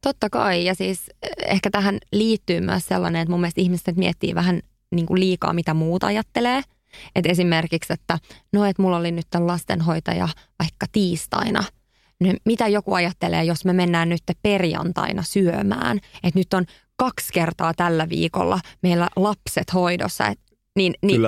[0.00, 1.10] Totta kai, ja siis
[1.46, 4.60] ehkä tähän liittyy myös sellainen, että mun mielestä ihmiset miettii vähän
[4.94, 6.62] niin kuin liikaa, mitä muuta ajattelee–
[7.14, 8.18] et esimerkiksi, että
[8.52, 10.28] no, että mulla oli nyt tämän lastenhoitaja
[10.58, 11.64] vaikka tiistaina.
[12.20, 16.64] No, mitä joku ajattelee, jos me mennään nyt perjantaina syömään, että nyt on
[16.96, 20.40] kaksi kertaa tällä viikolla meillä lapset hoidossa, et,
[20.76, 21.20] niin, niin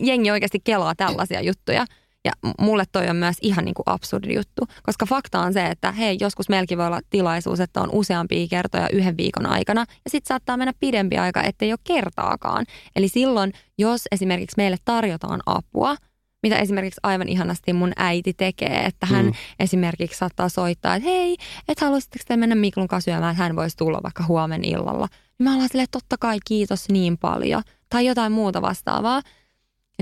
[0.00, 1.86] jengi oikeasti kelaa tällaisia juttuja.
[2.24, 5.92] Ja mulle toi on myös ihan niin kuin absurdi juttu, koska fakta on se, että
[5.92, 10.28] hei, joskus meilläkin voi olla tilaisuus, että on useampia kertoja yhden viikon aikana, ja sitten
[10.28, 12.66] saattaa mennä pidempi aika, ettei ole kertaakaan.
[12.96, 15.96] Eli silloin, jos esimerkiksi meille tarjotaan apua,
[16.42, 19.32] mitä esimerkiksi aivan ihanasti mun äiti tekee, että hän mm.
[19.58, 21.36] esimerkiksi saattaa soittaa, että hei,
[21.68, 25.08] et haluaisitteko te mennä Miklun kanssa syömään, että hän voisi tulla vaikka huomenna illalla.
[25.38, 29.22] Niin mä ollaan silleen, totta kai kiitos niin paljon, tai jotain muuta vastaavaa.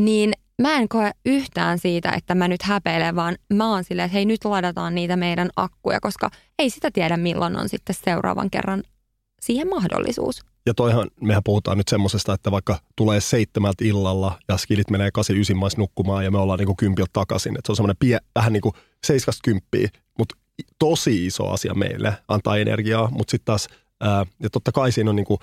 [0.01, 4.15] Niin mä en koe yhtään siitä, että mä nyt häpeilen, vaan mä oon silleen, että
[4.15, 8.83] hei nyt ladataan niitä meidän akkuja, koska ei sitä tiedä milloin on sitten seuraavan kerran
[9.41, 10.41] siihen mahdollisuus.
[10.67, 15.41] Ja toihan, mehän puhutaan nyt semmosesta, että vaikka tulee seitsemältä illalla ja skidit menee kasi
[15.41, 17.53] ysin nukkumaan ja me ollaan niinku kympiltä takaisin.
[17.59, 18.75] Että se on semmoinen pie, vähän niin kuin
[19.07, 20.37] seiskasta kymppiä, mutta
[20.79, 23.69] tosi iso asia meille, antaa energiaa, mutta sitten taas,
[24.01, 25.39] ää, ja totta kai siinä on niinku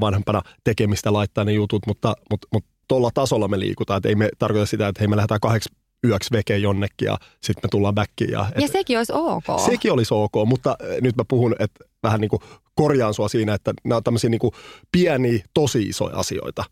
[0.00, 3.96] vanhempana tekemistä laittaa ne jutut, mutta, mutta, mutta tuolla tasolla me liikutaan.
[3.96, 5.70] Että ei me tarkoita sitä, että hei me lähdetään kahdeksi
[6.06, 8.30] yöksi veke jonnekin ja sitten me tullaan backiin.
[8.30, 9.44] Ja, et, ja sekin olisi ok.
[9.66, 12.42] Sekin olisi ok, mutta nyt mä puhun, että vähän niin kuin
[12.74, 14.52] korjaan sua siinä, että nämä on tämmöisiä niin kuin
[14.92, 16.64] pieniä, tosi isoja asioita.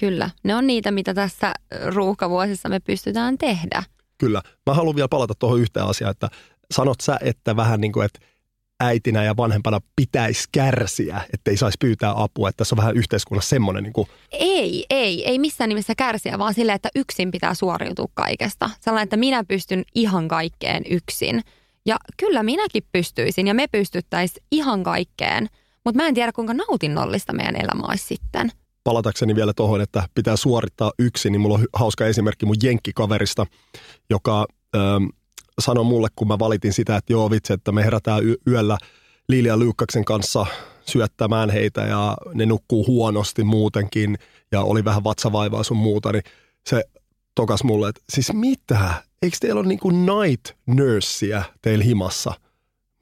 [0.00, 1.54] Kyllä, ne on niitä, mitä tässä
[1.86, 3.82] ruuhkavuosissa me pystytään tehdä.
[4.18, 4.42] Kyllä.
[4.66, 6.28] Mä haluan vielä palata tuohon yhteen asiaan, että
[6.70, 8.20] sanot sä, että vähän niin kuin, että
[8.84, 13.48] äitinä ja vanhempana pitäisi kärsiä, että ei saisi pyytää apua, että tässä on vähän yhteiskunnassa
[13.48, 14.08] semmoinen niin kuin...
[14.32, 18.70] Ei, ei, ei missään nimessä kärsiä, vaan silleen, että yksin pitää suoriutua kaikesta.
[18.80, 21.42] Sellainen, että minä pystyn ihan kaikkeen yksin.
[21.86, 25.48] Ja kyllä minäkin pystyisin ja me pystyttäisiin ihan kaikkeen,
[25.84, 28.52] mutta mä en tiedä kuinka nautinnollista meidän elämä olisi sitten.
[28.84, 33.46] Palatakseni vielä tuohon, että pitää suorittaa yksin, niin mulla on hauska esimerkki mun jenkkikaverista,
[34.10, 34.46] joka...
[34.76, 34.82] Öö,
[35.60, 38.78] sanoi mulle, kun mä valitin sitä, että joo vitsi, että me herätään yöllä
[39.28, 40.46] Lilia Lyukkaksen kanssa
[40.86, 44.18] syöttämään heitä ja ne nukkuu huonosti muutenkin
[44.52, 46.22] ja oli vähän vatsavaivaa sun muuta, niin
[46.66, 46.84] se
[47.34, 48.94] tokas mulle, että siis mitä?
[49.22, 52.30] Eikö teillä ole niinku night nurseä teillä himassa?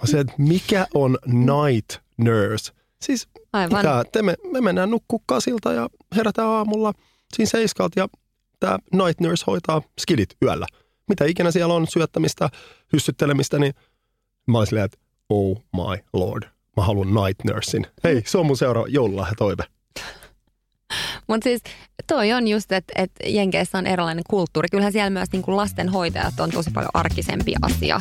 [0.03, 2.73] Mä sanoin, että mikä on night nurse?
[3.03, 3.79] Siis Aivan.
[3.79, 4.05] Mitä?
[4.13, 6.93] Te me, me mennään nukkuu kasilta ja herätään aamulla
[7.35, 8.09] siinä seiskalta ja
[8.61, 10.67] tämä night nurse hoitaa skidit yöllä
[11.09, 12.49] mitä ikinä siellä on, syöttämistä,
[12.93, 13.75] hyssyttelemistä, niin
[14.47, 16.43] mä olin silleen, että oh my lord,
[16.77, 17.87] mä haluan night nursin.
[18.05, 19.65] Hei, se on mun seuraava joululahja toive.
[21.29, 21.63] Mutta siis
[22.07, 24.69] toi on just, että et Jenkeissä on erilainen kulttuuri.
[24.71, 28.01] Kyllähän siellä myös niinku lastenhoitajat on tosi paljon arkisempi asia.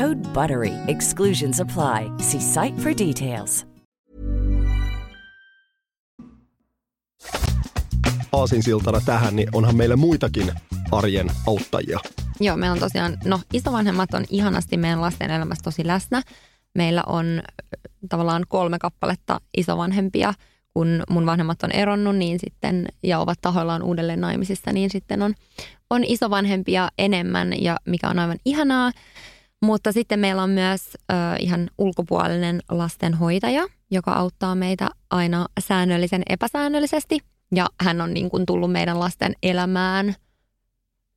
[0.00, 0.72] Code BUTTERY.
[0.88, 2.10] Exclusions apply.
[2.18, 3.66] See site for details.
[8.32, 10.52] Aasinsiltana tähän, niin onhan meillä muitakin
[10.92, 11.98] arjen auttajia.
[12.40, 16.22] Joo, meillä on tosiaan, no isovanhemmat on ihanasti meidän lasten elämässä tosi läsnä.
[16.74, 17.42] Meillä on äh,
[18.08, 20.34] tavallaan kolme kappaletta isovanhempia.
[20.74, 25.34] Kun mun vanhemmat on eronnut niin sitten, ja ovat tahoillaan uudelleen naimisissa, niin sitten on,
[25.90, 28.92] on isovanhempia enemmän, ja mikä on aivan ihanaa.
[29.62, 37.18] Mutta sitten meillä on myös ö, ihan ulkopuolinen lastenhoitaja, joka auttaa meitä aina säännöllisen epäsäännöllisesti.
[37.54, 40.14] Ja hän on niin kuin tullut meidän lasten elämään.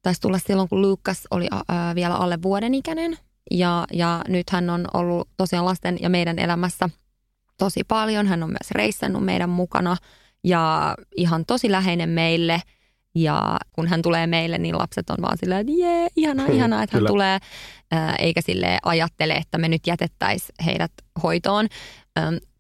[0.02, 3.18] Taisi tulla silloin, kun Lukas oli ö, vielä alle vuoden ikäinen.
[3.52, 6.90] Ja, ja nyt hän on ollut tosiaan lasten ja meidän elämässä
[7.58, 8.28] tosi paljon.
[8.28, 9.98] Hän on myös reissannut meidän mukana
[10.44, 12.62] ja ihan tosi läheinen meille.
[13.16, 16.96] Ja kun hän tulee meille, niin lapset on vaan silleen, että jee, ihanaa, ihanaa, että
[16.96, 17.08] hän Kyllä.
[17.08, 17.40] tulee.
[18.20, 20.92] Eikä sille ajattele, että me nyt jätettäisiin heidät
[21.24, 21.68] hoitoon.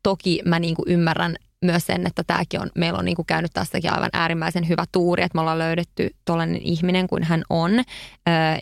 [0.04, 4.10] Toki mä niinku ymmärrän myös sen, että tämäkin on, meillä on niinku käynyt tässäkin aivan
[4.14, 7.72] äärimmäisen hyvä tuuri, että me ollaan löydetty tollainen ihminen kuin hän on.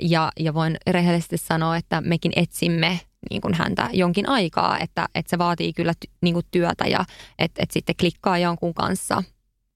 [0.02, 3.00] Ja, ja voin rehellisesti sanoa, että mekin etsimme
[3.30, 7.06] niin kuin häntä jonkin aikaa, että, että se vaatii kyllä ty, niin kuin työtä ja
[7.40, 9.24] että, että sitten klikkaa jonkun kanssa.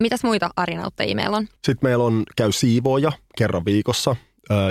[0.04, 1.48] Mitäs muita arinauttajia meillä on?
[1.54, 4.16] Sitten meillä on käy siivooja kerran viikossa,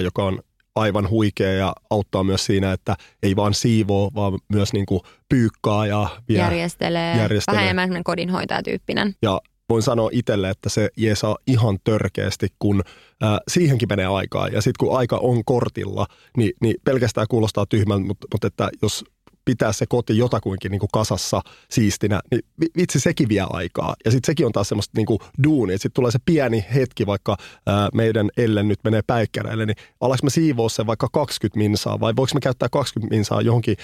[0.02, 0.42] joka on
[0.76, 5.86] aivan huikea ja auttaa myös siinä, että ei vaan siivoo, vaan myös niin kuin pyykkaa
[5.86, 6.38] ja vie.
[6.38, 7.56] järjestelee, järjestelee.
[7.56, 9.14] vähän enemmän kodinhoitajatyyppinen.
[9.22, 12.82] Ja voin sanoa itselle, että se jeesaa ihan törkeästi, kun
[13.20, 14.48] ää, siihenkin menee aikaa.
[14.48, 19.04] Ja sitten kun aika on kortilla, niin, niin pelkästään kuulostaa tyhmältä, mutta, mutta että jos
[19.46, 23.94] pitää se koti jotakuinkin niin kuin kasassa siistinä, niin vi- vitsi sekin vie aikaa.
[24.04, 25.76] Ja sitten sekin on taas semmoista niin kuin duunia.
[25.76, 30.30] Sitten tulee se pieni hetki, vaikka ää, meidän Ellen nyt menee päikkäreille, niin alaks mä
[30.30, 33.76] siivoa sen vaikka 20 minsaa vai voiko mä käyttää 20 minsaa johonkin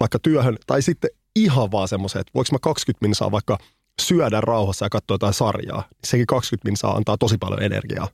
[0.00, 3.58] vaikka työhön tai sitten ihan vaan semmoisen, että voiko mä 20 minsaa vaikka
[4.02, 5.84] syödä rauhassa ja katsoa jotain sarjaa.
[6.04, 8.08] Sekin 20 minsaa antaa tosi paljon energiaa.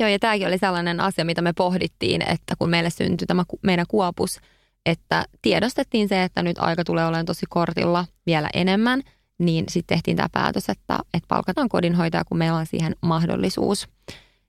[0.00, 3.86] Joo, ja tämäkin oli sellainen asia, mitä me pohdittiin, että kun meille syntyi tämä meidän
[3.88, 4.40] kuopus,
[4.86, 9.02] että tiedostettiin se, että nyt aika tulee olemaan tosi kortilla vielä enemmän,
[9.38, 13.88] niin sitten tehtiin tämä päätös, että, että palkataan kodinhoitaja, kun meillä on siihen mahdollisuus.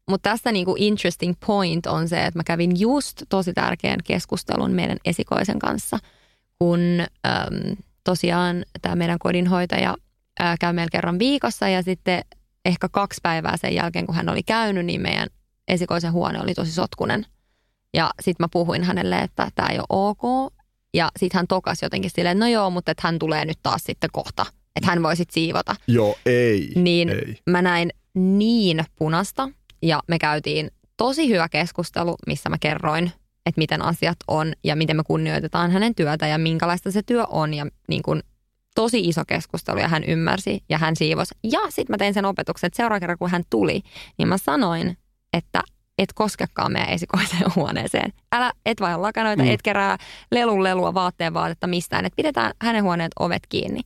[0.10, 4.98] Mutta tässä niinku interesting point on se, että mä kävin just tosi tärkeän keskustelun meidän
[5.06, 5.98] esikoisen kanssa,
[6.60, 9.96] kun äm, tosiaan tämä meidän kodinhoitaja
[10.39, 12.22] ää, käy meillä kerran viikossa ja sitten
[12.65, 15.28] ehkä kaksi päivää sen jälkeen, kun hän oli käynyt, niin meidän
[15.67, 17.26] esikoisen huone oli tosi sotkunen.
[17.93, 20.54] Ja sitten mä puhuin hänelle, että tämä ei ole ok.
[20.93, 24.10] Ja sitten hän tokas jotenkin silleen, no joo, mutta että hän tulee nyt taas sitten
[24.13, 24.45] kohta.
[24.75, 25.75] Että hän voi sitten siivota.
[25.88, 26.71] Joo, ei.
[26.75, 27.38] Niin ei.
[27.49, 29.49] mä näin niin punasta
[29.82, 33.12] ja me käytiin tosi hyvä keskustelu, missä mä kerroin,
[33.45, 37.54] että miten asiat on ja miten me kunnioitetaan hänen työtä ja minkälaista se työ on
[37.54, 38.23] ja niin kuin
[38.75, 41.36] tosi iso keskustelu ja hän ymmärsi ja hän siivosi.
[41.43, 43.82] Ja sitten mä tein sen opetuksen, että seuraava kerran kun hän tuli,
[44.17, 44.97] niin mä sanoin,
[45.34, 45.63] että
[45.97, 48.13] et koskekaan meidän esikoiseen huoneeseen.
[48.32, 49.49] Älä, et vaan lakanoita, Mm.
[49.49, 49.97] et kerää
[50.32, 53.82] lelun lelua vaatteen vaatetta mistään, että pidetään hänen huoneet ovet kiinni.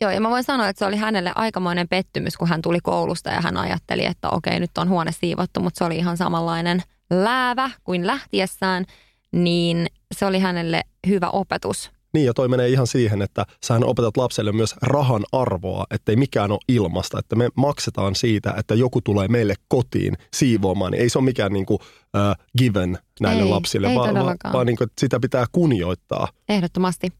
[0.00, 3.30] Joo, ja mä voin sanoa, että se oli hänelle aikamoinen pettymys, kun hän tuli koulusta
[3.30, 7.70] ja hän ajatteli, että okei, nyt on huone siivottu, mutta se oli ihan samanlainen läävä
[7.84, 8.84] kuin lähtiessään,
[9.32, 11.90] niin se oli hänelle hyvä opetus.
[12.12, 16.50] Niin, ja toi menee ihan siihen, että sähän opetat lapselle myös rahan arvoa, ettei mikään
[16.50, 21.18] ole ilmasta, että me maksetaan siitä, että joku tulee meille kotiin siivoamaan, niin ei se
[21.18, 21.78] ole mikään niin kuin,
[22.16, 24.52] äh, given näille Ei, lapsille, ei vaan, vaan, todellakaan.
[24.52, 26.28] vaan niin kuin, sitä pitää kunnioittaa.
[26.48, 27.12] Ehdottomasti.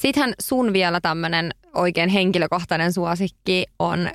[0.00, 4.10] Sittenhän sun vielä tämmöinen oikein henkilökohtainen suosikki on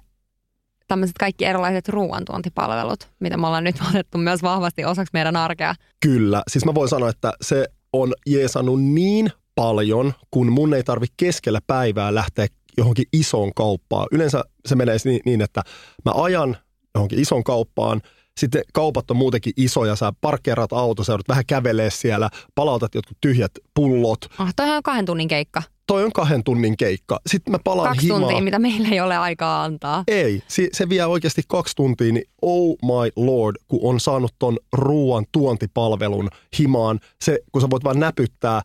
[0.88, 5.76] tämmöiset kaikki erilaiset ruoantuontipalvelut, mitä me ollaan nyt otettu myös vahvasti osaksi meidän arkea.
[6.00, 11.06] Kyllä, siis mä voin sanoa, että se on jeesannut niin paljon, kun mun ei tarvi
[11.18, 14.08] keskellä päivää lähteä johonkin isoon kauppaan.
[14.12, 15.62] Yleensä se menee niin, että
[16.06, 16.58] mä ajan
[16.96, 18.02] johonkin isoon kauppaan,
[18.39, 23.52] sitten kaupat on muutenkin isoja, sä parkkeerat auto, sä vähän kävelee siellä, palautat jotkut tyhjät
[23.74, 24.26] pullot.
[24.38, 25.63] Ah, toi on kahden tunnin keikka.
[25.88, 27.20] Toi on kahden tunnin keikka.
[27.28, 28.22] Sitten mä palaan Kaksi himaan.
[28.22, 30.04] tuntia, mitä meillä ei ole aikaa antaa.
[30.08, 34.58] Ei, se, se vie oikeasti kaksi tuntia, niin oh my lord, kun on saanut ton
[34.74, 37.00] ruoan tuontipalvelun himaan.
[37.22, 38.62] Se, kun sä voit vaan näpyttää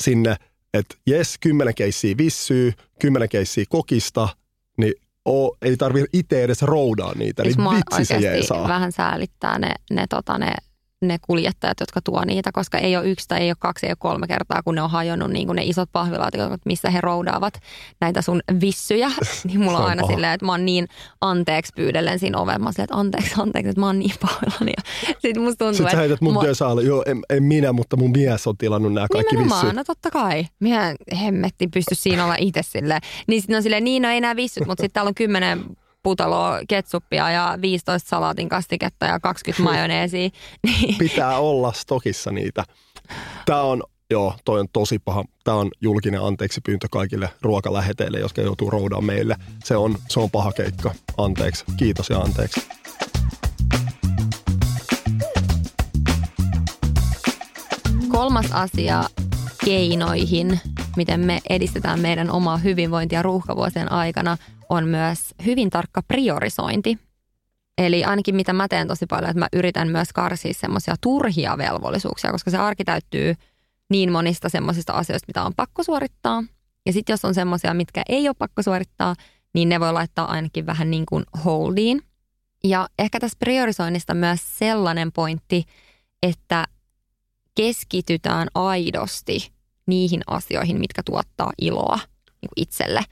[0.00, 0.36] sinne,
[0.74, 4.28] että jes, kymmenen keissiä vissyy, kymmenen keissiä kokista,
[4.76, 8.68] niin oo, ei tarvi itse edes roudaa niitä, Siis niin vitsi se jeesaa.
[8.68, 10.54] vähän säälittää ne, ne, tota, ne,
[11.00, 13.96] ne kuljettajat, jotka tuo niitä, koska ei ole yksi tai ei ole kaksi, ei ole
[14.00, 17.60] kolme kertaa, kun ne on hajonnut niin kuin ne isot pahvilaatikot, missä he roudaavat
[18.00, 19.10] näitä sun vissyjä.
[19.44, 20.12] Niin mulla on aina paha.
[20.12, 20.88] silleen, että mä oon niin
[21.20, 22.58] anteeksi pyydellen siinä ovella.
[22.58, 24.72] Mä oon silleen, että anteeksi, anteeksi, että mä oon niin pahoillani.
[25.18, 28.46] Sitten musta tuntuu, Sitten sä heität mun dösaalle, joo, en, en, minä, mutta mun mies
[28.46, 29.76] on tilannut nämä kaikki Nimenomaan, vissyt.
[29.76, 30.46] no totta kai.
[30.60, 33.00] Minä hemmetti pysty siinä olla itse silleen.
[33.26, 35.64] Niin sitten on silleen, niin no ei nämä vissyt, mutta sitten täällä on kymmenen
[36.02, 40.28] putaloa ketsuppia ja 15 salaatin kastiketta ja 20 majoneesia.
[40.66, 42.64] Niin, Pitää olla stokissa niitä.
[43.46, 45.24] Tämä on, joo, toi on tosi paha.
[45.44, 49.36] Tämä on julkinen anteeksi pyyntö kaikille ruokaläheteille, jotka joutuu roudaan meille.
[49.64, 50.94] Se on, se on paha keikka.
[51.18, 51.64] Anteeksi.
[51.76, 52.60] Kiitos ja anteeksi.
[58.20, 59.04] kolmas asia
[59.64, 60.60] keinoihin,
[60.96, 64.36] miten me edistetään meidän omaa hyvinvointia ruuhkavuosien aikana,
[64.70, 66.98] on myös hyvin tarkka priorisointi.
[67.78, 72.32] Eli ainakin mitä mä teen tosi paljon, että mä yritän myös karsia semmoisia turhia velvollisuuksia,
[72.32, 73.34] koska se arki täyttyy
[73.90, 76.44] niin monista semmoisista asioista, mitä on pakko suorittaa.
[76.86, 79.14] Ja sitten jos on semmoisia, mitkä ei ole pakko suorittaa,
[79.54, 82.02] niin ne voi laittaa ainakin vähän niin kuin holdiin.
[82.64, 85.64] Ja ehkä tässä priorisoinnista myös sellainen pointti,
[86.22, 86.64] että
[87.54, 89.52] keskitytään aidosti
[89.86, 91.98] niihin asioihin, mitkä tuottaa iloa
[92.42, 93.04] niin kuin itselle.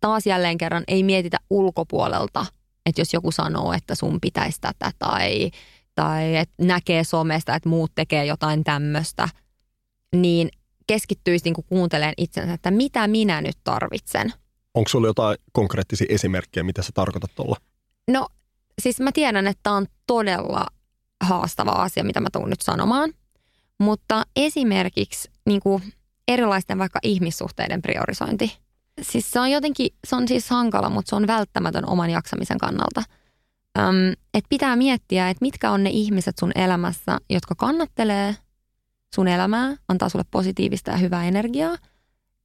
[0.00, 2.46] Taas jälleen kerran ei mietitä ulkopuolelta,
[2.86, 5.50] että jos joku sanoo, että sun pitäisi tätä tai,
[5.94, 9.28] tai että näkee somesta, että muut tekee jotain tämmöistä,
[10.16, 10.48] niin
[10.86, 14.32] keskittyisi niin kuin kuuntelemaan itsensä, että mitä minä nyt tarvitsen.
[14.74, 17.56] Onko sulla jotain konkreettisia esimerkkejä, mitä sä tarkoitat tuolla?
[18.10, 18.28] No
[18.82, 20.66] siis mä tiedän, että tämä on todella
[21.24, 23.12] haastava asia, mitä mä tuun nyt sanomaan.
[23.80, 25.82] Mutta esimerkiksi niin kuin
[26.28, 28.58] erilaisten vaikka ihmissuhteiden priorisointi.
[29.02, 33.02] Siis se on jotenkin, se on siis hankala, mutta se on välttämätön oman jaksamisen kannalta.
[33.78, 38.36] Öm, että pitää miettiä, että mitkä on ne ihmiset sun elämässä, jotka kannattelee
[39.14, 41.76] sun elämää, antaa sulle positiivista ja hyvää energiaa.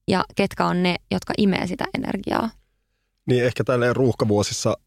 [0.07, 2.49] Ja ketkä on ne, jotka imee sitä energiaa.
[3.25, 4.77] Niin ehkä tälleen ruuhkavuosissa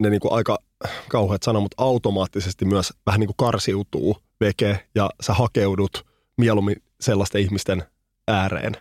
[0.00, 0.58] ne niinku aika
[1.08, 7.42] kauheat sana, mutta automaattisesti myös vähän niin kuin karsiutuu veke ja sä hakeudut mieluummin sellaisten
[7.42, 7.84] ihmisten
[8.28, 8.76] ääreen.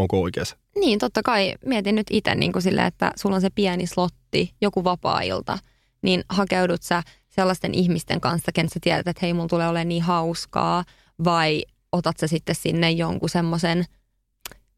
[0.00, 0.56] Onko oikeassa?
[0.76, 1.54] Niin, totta kai.
[1.66, 5.58] Mietin nyt itse niin kuin silleen, että sulla on se pieni slotti, joku vapaa-ilta,
[6.02, 10.02] niin hakeudut sä sellaisten ihmisten kanssa, ken sä tiedät, että hei, mulla tulee olemaan niin
[10.02, 10.84] hauskaa,
[11.24, 13.84] vai otat sä sitten sinne jonkun semmoisen,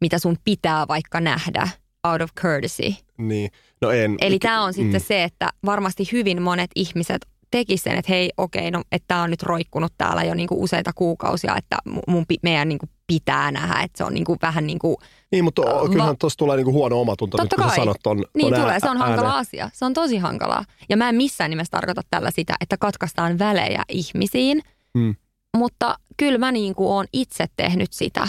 [0.00, 1.68] mitä sun pitää vaikka nähdä,
[2.08, 2.94] out of courtesy.
[3.18, 3.50] Niin.
[3.80, 4.16] No en.
[4.20, 5.04] Eli tämä on sitten Mm.
[5.06, 9.30] se, että varmasti hyvin monet ihmiset tekisivät sen, että hei, okei, no, että tämä on
[9.30, 13.98] nyt roikkunut täällä jo niinku useita kuukausia, että mu- mun, meidän niinku pitää nähdä, että
[13.98, 14.96] se on niinku vähän niin kuin
[15.32, 18.16] Niin, mutta Va- kyllähän tuossa tulee niinku huono omatunto, Totta nyt kun sä sanot ton,
[18.34, 19.40] Niin ton tulee, ää- se on hankala ääneen.
[19.40, 19.70] asia.
[19.72, 20.64] Se on tosi hankalaa.
[20.88, 24.62] Ja mä en missään nimessä tarkoita tällä sitä, että katkaistaan välejä ihmisiin.
[24.98, 25.14] Hmm.
[25.56, 28.28] Mutta kyllä mä niin kuin oon itse tehnyt sitä.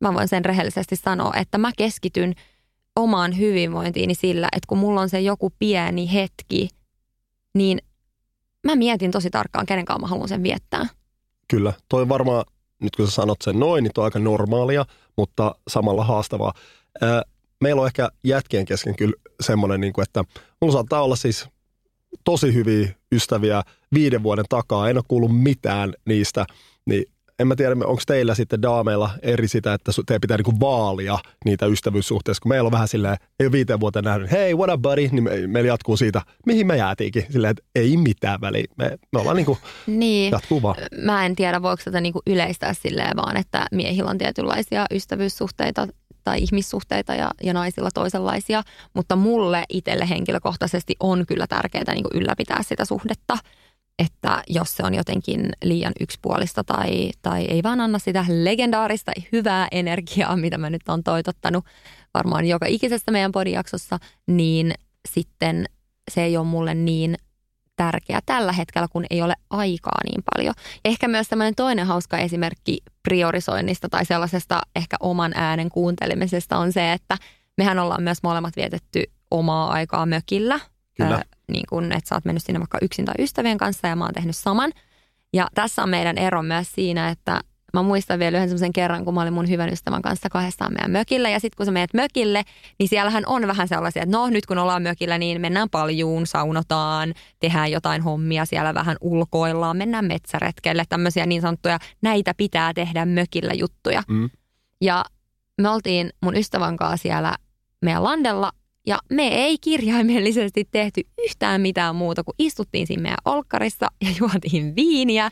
[0.00, 2.34] Mä voin sen rehellisesti sanoa, että mä keskityn
[2.96, 6.68] omaan hyvinvointiini sillä, että kun mulla on se joku pieni hetki,
[7.54, 7.78] niin
[8.72, 10.86] mä mietin tosi tarkkaan, kenen kanssa mä haluan sen viettää.
[11.48, 12.44] Kyllä, toi varmaan,
[12.82, 14.84] nyt kun sä sanot sen noin, niin toi on aika normaalia,
[15.16, 16.52] mutta samalla haastavaa.
[17.00, 17.22] Ää,
[17.60, 20.24] meillä on ehkä jätkien kesken kyllä semmoinen, niin kuin, että
[20.60, 21.48] mulla saattaa olla siis
[22.24, 23.62] tosi hyviä ystäviä
[23.94, 26.46] viiden vuoden takaa, en ole kuullut mitään niistä,
[26.86, 27.04] niin
[27.38, 31.66] en mä tiedä, onko teillä sitten daameilla eri sitä, että teidän pitää niinku vaalia niitä
[31.66, 35.08] ystävyyssuhteissa, kun meillä on vähän silleen, ei ole viiteen vuoteen nähnyt, hei, what up buddy,
[35.12, 39.20] niin me, meillä jatkuu siitä, mihin me jäätiinkin, silleen, että ei mitään väliä, me, me
[39.20, 40.30] ollaan niinku, Niin.
[40.32, 40.76] jatkuu vaan.
[41.02, 45.88] Mä en tiedä, voiko tätä niinku yleistää silleen vaan, että miehillä on tietynlaisia ystävyyssuhteita
[46.24, 48.62] tai ihmissuhteita ja, ja naisilla toisenlaisia,
[48.94, 53.38] mutta mulle itselle henkilökohtaisesti on kyllä tärkeää niinku ylläpitää sitä suhdetta,
[53.98, 59.68] että jos se on jotenkin liian yksipuolista tai, tai ei vaan anna sitä legendaarista hyvää
[59.72, 61.64] energiaa, mitä mä nyt on toitottanut
[62.14, 64.74] varmaan joka ikisessä meidän podijaksossa, niin
[65.08, 65.64] sitten
[66.10, 67.16] se ei ole mulle niin
[67.76, 70.54] tärkeä tällä hetkellä, kun ei ole aikaa niin paljon.
[70.84, 76.92] Ehkä myös tämmöinen toinen hauska esimerkki priorisoinnista tai sellaisesta ehkä oman äänen kuuntelemisesta on se,
[76.92, 77.16] että
[77.58, 80.60] mehän ollaan myös molemmat vietetty omaa aikaa mökillä.
[80.96, 81.22] Kyllä.
[81.52, 84.14] Niin kuin, että sä oot mennyt sinne vaikka yksin tai ystävien kanssa ja mä oon
[84.14, 84.72] tehnyt saman.
[85.32, 87.40] Ja tässä on meidän ero myös siinä, että
[87.74, 90.90] Mä muistan vielä yhden semmoisen kerran, kun mä olin mun hyvän ystävän kanssa kahdestaan meidän
[90.90, 91.30] mökillä.
[91.30, 92.42] Ja sitten kun sä meet mökille,
[92.78, 97.14] niin siellähän on vähän sellaisia, että no nyt kun ollaan mökillä, niin mennään paljuun, saunotaan,
[97.40, 100.84] tehdään jotain hommia, siellä vähän ulkoillaan, mennään metsäretkelle.
[100.88, 104.02] Tämmöisiä niin sanottuja, näitä pitää tehdä mökillä juttuja.
[104.08, 104.30] Mm.
[104.80, 105.04] Ja
[105.60, 107.36] me oltiin mun ystävän kanssa siellä
[107.82, 108.52] meidän landella
[108.88, 114.76] ja me ei kirjaimellisesti tehty yhtään mitään muuta kuin istuttiin siinä meidän olkkarissa ja juotiin
[114.76, 115.30] viiniä.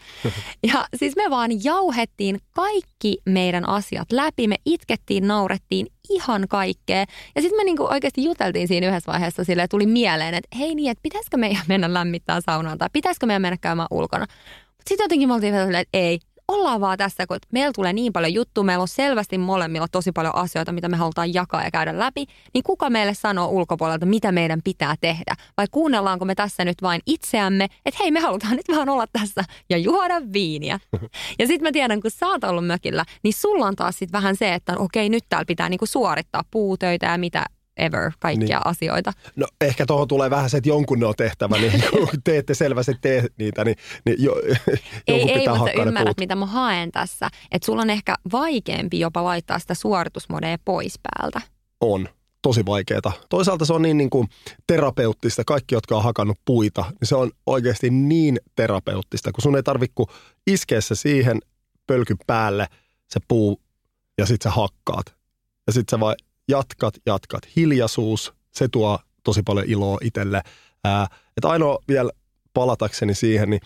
[0.73, 4.49] Ja siis me vaan jauhettiin kaikki meidän asiat läpi.
[4.49, 7.05] Me itkettiin, naurettiin ihan kaikkea.
[7.35, 10.75] Ja sitten me niinku oikeasti juteltiin siinä yhdessä vaiheessa sille ja tuli mieleen, että hei
[10.75, 14.27] niin, että pitäisikö meidän mennä lämmittää saunaan tai pitäisikö meidän mennä käymään ulkona.
[14.87, 18.64] Sitten jotenkin me oltiin että ei, ollaan vaan tässä, kun meillä tulee niin paljon juttuja,
[18.64, 22.64] meillä on selvästi molemmilla tosi paljon asioita, mitä me halutaan jakaa ja käydä läpi, niin
[22.64, 25.34] kuka meille sanoo ulkopuolelta, mitä meidän pitää tehdä?
[25.57, 29.44] Vai kuunnellaanko me tässä nyt vain itseämme, että hei me halutaan nyt vaan olla tässä
[29.70, 30.80] ja juoda viiniä.
[31.38, 34.36] Ja sitten mä tiedän, kun sä oot ollut mökillä, niin sulla on taas sitten vähän
[34.36, 37.44] se, että okei nyt täällä pitää niinku suorittaa puutöitä ja mitä
[37.77, 38.66] ever, kaikkia Niin.
[38.66, 39.12] asioita.
[39.37, 42.93] No ehkä tuohon tulee vähän se, että jonkun ne on tehtävä, niin kun teette selvästi
[43.01, 44.35] tee niitä, niin, niin jo,
[45.07, 46.20] Ei, ei, mutta ymmärrät, puut.
[46.20, 47.29] mitä mä haen tässä.
[47.53, 51.41] Että sulla on ehkä vaikeampi jopa laittaa sitä suoritusmodea pois päältä.
[51.81, 52.09] On
[52.43, 53.12] tosi vaikeaa.
[53.29, 54.29] Toisaalta se on niin, niin kuin
[54.66, 55.45] terapeuttista.
[55.47, 59.93] Kaikki, jotka on hakannut puita, niin se on oikeasti niin terapeuttista, kun sun ei tarvitse
[59.95, 60.09] kuin
[60.47, 61.41] iskeä se siihen
[61.87, 62.66] pölkyn päälle
[63.11, 63.61] se puu
[64.18, 65.14] ja sit sä hakkaat.
[65.66, 66.14] Ja sit sä vaan
[66.49, 67.42] jatkat, jatkat.
[67.57, 70.42] Hiljaisuus, se tuo tosi paljon iloa itselle.
[70.84, 72.11] Ää, että ainoa vielä
[72.55, 73.61] palatakseni siihen, niin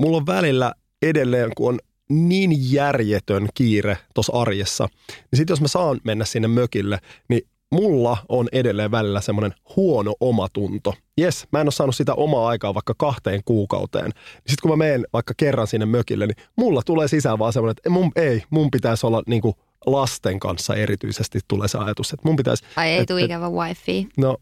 [0.00, 5.68] mulla on välillä edelleen, kun on niin järjetön kiire tuossa arjessa, niin sitten jos mä
[5.68, 6.98] saan mennä sinne mökille,
[7.28, 10.94] niin mulla on edelleen välillä semmoinen huono omatunto.
[11.18, 14.12] Jes, mä en ole saanut sitä omaa aikaa vaikka kahteen kuukauteen.
[14.34, 17.90] Sitten kun mä menen vaikka kerran sinne mökille, niin mulla tulee sisään vaan semmoinen, että
[17.90, 19.54] mun, ei, mun pitäisi olla niinku
[19.86, 22.64] lasten kanssa erityisesti tulee se ajatus, että mun pitäisi...
[22.76, 24.08] Ai ei et- tule ikävä wifi.
[24.16, 24.36] No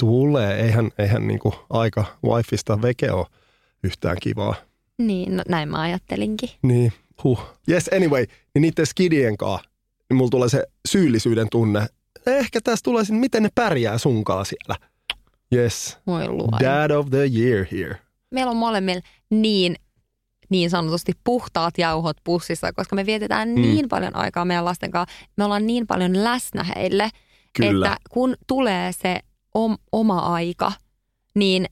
[0.00, 3.26] tulee, eihän, eihän niinku aika wifista veke ole
[3.82, 4.54] yhtään kivaa.
[4.98, 6.50] Niin, no, näin mä ajattelinkin.
[6.62, 6.92] Niin,
[7.24, 7.40] huh.
[7.70, 9.68] Yes, anyway, niin niiden skidien kanssa,
[10.10, 11.86] niin mulla tulee se syyllisyyden tunne.
[12.26, 14.76] Ehkä tässä tulee sitten, miten ne pärjää sunkaan siellä.
[15.54, 16.58] Yes, Voi luoja.
[16.60, 17.96] dad of the year here.
[18.30, 19.76] Meillä on molemmilla niin,
[20.48, 23.54] niin sanotusti puhtaat jauhot pussissa, koska me vietetään Mm.
[23.54, 25.16] niin paljon aikaa meidän lasten kanssa.
[25.36, 27.10] Me ollaan niin paljon läsnä heille,
[27.56, 27.86] Kyllä.
[27.86, 29.20] että kun tulee se
[29.54, 30.72] om, oma aika,
[31.34, 31.66] niin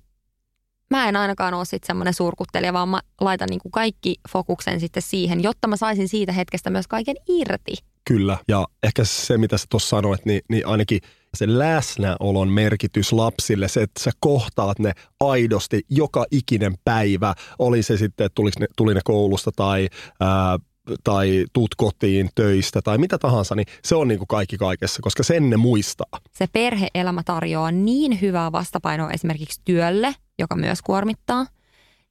[0.90, 5.02] mä en ainakaan ole sitten semmoinen surkuttelija, vaan mä laitan niin kuin kaikki fokuksen sitten
[5.02, 7.74] siihen, jotta mä saisin siitä hetkestä myös kaiken irti.
[8.04, 11.00] Kyllä, ja ehkä se, mitä sä tuossa sanoit, niin, niin ainakin
[11.34, 17.96] se läsnäolon merkitys lapsille, se, että sä kohtaat ne aidosti joka ikinen päivä, oli se
[17.96, 19.88] sitten, että ne, tuli ne koulusta tai,
[20.20, 20.58] ää,
[21.04, 25.22] tai tuut kotiin töistä tai mitä tahansa, niin se on niin kuin kaikki kaikessa, koska
[25.22, 26.20] sen ne muistaa.
[26.32, 31.46] Se perheelämä tarjoaa niin hyvää vastapainoa esimerkiksi työlle, joka myös kuormittaa.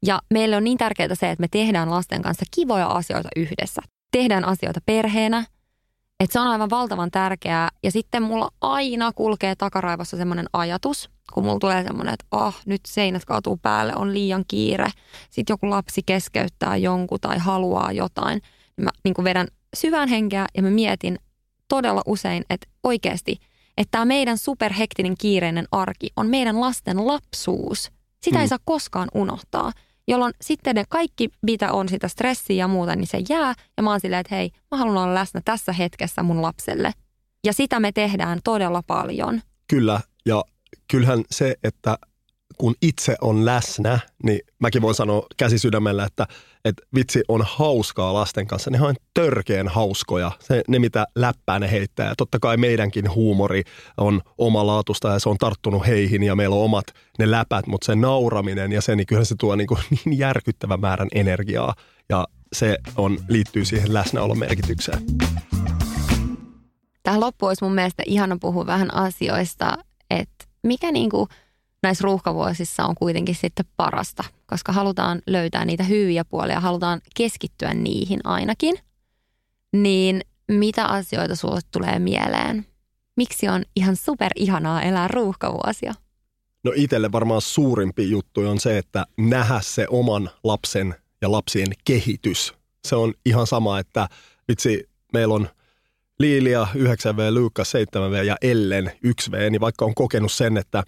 [0.06, 3.82] Ja meille on niin tärkeää se, että me tehdään lasten kanssa kivoja asioita yhdessä.
[4.12, 5.46] Tehdään asioita perheenä.
[6.24, 7.70] Että se on aivan valtavan tärkeää.
[7.84, 12.82] Ja sitten mulla aina kulkee takaraivossa semmoinen ajatus, kun mulla tulee semmoinen, että ah, nyt
[12.88, 14.88] seinät kaatuu päälle, on liian kiire.
[15.30, 18.42] Sitten joku lapsi keskeyttää jonkun tai haluaa jotain.
[18.78, 21.20] Niin mä niin kuin vedän syvään henkeä ja mä mietin
[21.70, 23.38] todella usein, että oikeasti,
[23.78, 27.92] että tämä meidän superhektinen kiireinen arki on meidän lasten lapsuus.
[28.24, 28.50] Sitä ei Mm.
[28.50, 29.72] saa koskaan unohtaa.
[30.08, 33.54] Jolloin sitten ne kaikki, mitä on sitä stressiä ja muuta, niin se jää.
[33.78, 36.92] Ja mä oon silleen, että hei, mä haluan olla läsnä tässä hetkessä mun lapselle.
[37.46, 39.42] Ja sitä me tehdään todella paljon.
[39.68, 40.44] Kyllä, ja
[40.92, 41.98] kyllähän se, että
[42.58, 46.28] kun itse on läsnä, niin mäkin voin sanoa käsi sydämellä, että,
[46.66, 48.72] että vitsi on hauskaa lasten kanssa.
[48.72, 52.08] Ne on törkeen hauskoja, se, ne mitä läppää ne heittää.
[52.08, 53.64] Ja totta kai meidänkin huumori
[53.98, 56.86] on omalaatusta ja se on tarttunut heihin ja meillä on omat
[57.20, 60.80] ne läpät, mutta se nauraminen ja se, niin kyllähän se tuo niin, kuin niin järkyttävän
[60.80, 61.76] määrän energiaa
[62.10, 65.00] ja se on, liittyy siihen läsnäolon merkitykseen.
[67.04, 69.78] Tähän loppuun olisi mun mielestä ihana puhua vähän asioista,
[70.10, 71.28] että mikä niin kuin
[71.84, 78.20] näissä ruuhkavuosissa on kuitenkin sitten parasta, koska halutaan löytää niitä hyviä puolia, halutaan keskittyä niihin
[78.24, 78.76] ainakin.
[79.74, 82.66] Niin mitä asioita sulle tulee mieleen?
[83.16, 85.94] Miksi on ihan super ihanaa elää ruuhkavuosia?
[86.64, 92.54] No itselle varmaan suurimpi juttu on se, että nähdä se oman lapsen ja lapsien kehitys.
[92.88, 94.08] Se on ihan sama, että
[94.48, 95.50] vitsi, meillä on
[96.20, 100.84] Liilia 9V, Luukka 7V ja Ellen 1V, niin vaikka on kokenut sen, että,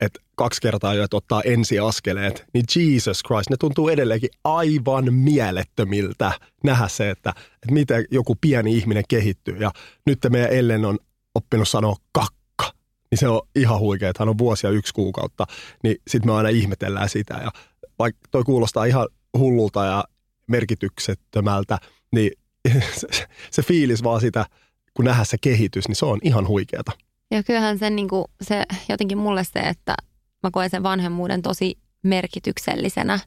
[0.00, 6.32] että kaksi kertaa jo, että ottaa ensiaskeleet, niin Jesus Christ, ne tuntuu edelleenkin aivan mielettömiltä
[6.64, 9.56] nähdä se, että, että miten joku pieni ihminen kehittyy.
[9.56, 9.70] Ja
[10.06, 10.98] nyt meidän Ellen on
[11.34, 12.72] oppinut sanoa kakka,
[13.10, 15.46] niin se on ihan huikea, että hän on vuosia yksi kuukautta,
[15.82, 17.34] niin sitten me aina ihmetellään sitä.
[17.34, 17.50] Ja
[17.98, 20.04] vaikka toi kuulostaa ihan hullulta ja
[20.46, 21.78] merkityksettömältä,
[22.12, 22.30] niin
[23.00, 23.06] se,
[23.50, 24.46] se fiilis vaan sitä,
[24.94, 26.92] kun nähdä se kehitys, niin se on ihan huikeata.
[27.30, 29.94] Ja kyllähän sen, niin kuin, se jotenkin mulle se, että
[30.42, 33.18] mä koen sen vanhemmuuden tosi merkityksellisenä,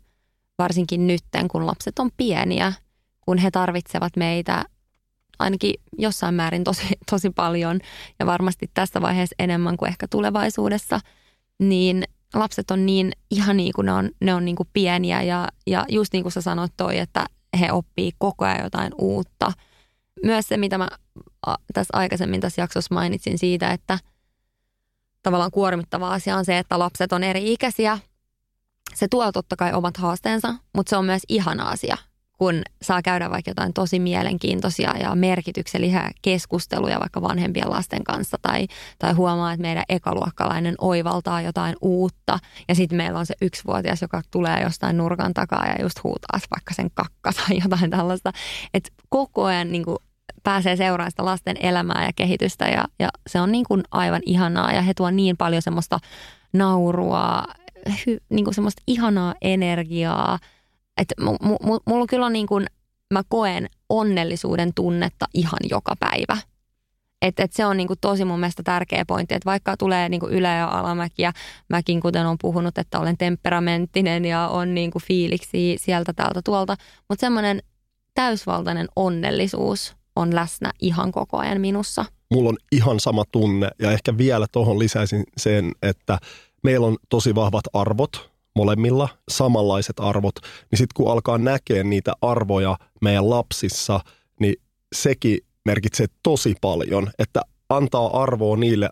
[0.58, 2.74] varsinkin nytten, kun lapset on pieniä,
[3.22, 4.66] kun he tarvitsevat meitä
[5.40, 7.80] ainakin jossain määrin tosi, tosi paljon
[8.20, 11.00] ja varmasti tässä vaiheessa enemmän kuin ehkä tulevaisuudessa,
[11.60, 15.48] niin lapset on niin ihan niin kuin ne on, ne on niin kuin pieniä ja,
[15.68, 17.26] ja just niin kuin sä sanoit toi, että
[17.60, 19.52] he oppii koko ajan jotain uutta.
[20.24, 20.88] Myös se, mitä mä
[21.74, 24.00] tässä aikaisemmin tässä jaksossa mainitsin siitä, että
[25.24, 28.00] tavallaan kuormittava asia on se, että lapset on eri ikäisiä.
[28.96, 31.98] Se tuo totta kai omat haasteensa, mutta se on myös ihana asia,
[32.38, 38.68] kun saa käydä vaikka jotain tosi mielenkiintoisia ja merkityksellisiä keskusteluja vaikka vanhempien lasten kanssa tai,
[39.00, 44.22] tai huomaa, että meidän ekaluokkalainen oivaltaa jotain uutta ja sitten meillä on se yksivuotias, joka
[44.32, 48.32] tulee jostain nurkan takaa ja just huutaa vaikka sen kakka tai jotain tällaista.
[48.74, 49.98] Että koko ajan niin kuin
[50.44, 54.74] pääsee seuraamaan sitä lasten elämää ja kehitystä ja, ja se on niin kuin aivan ihanaa
[54.74, 56.00] ja he tuo niin paljon semmoista
[56.54, 57.44] naurua,
[58.08, 60.40] hy, niin kuin semmoista ihanaa energiaa–
[61.02, 61.16] että
[61.86, 62.66] mulla kyllä on niin kuin,
[63.14, 66.38] mä koen onnellisuuden tunnetta ihan joka päivä.
[67.22, 70.56] Et, et se on niinku tosi mun mielestä tärkeä pointti, että vaikka tulee niinku ylä-
[70.56, 71.34] ja alamäkiä,
[71.70, 76.76] mäkin kuten on puhunut, että olen temperamenttinen ja on niinku fiiliksi sieltä täältä tuolta,
[77.10, 77.64] mutta semmoinen
[78.14, 82.06] täysvaltainen onnellisuus on läsnä ihan koko ajan minussa.
[82.34, 86.18] Mulla on ihan sama tunne ja ehkä vielä tuohon lisäisin sen, että
[86.64, 90.36] meillä on tosi vahvat arvot molemmilla samanlaiset arvot,
[90.72, 94.00] niin sitten kun alkaa näkeä niitä arvoja meidän lapsissa,
[94.40, 94.56] niin
[94.96, 98.90] sekin merkitsee tosi paljon, että antaa arvoa niille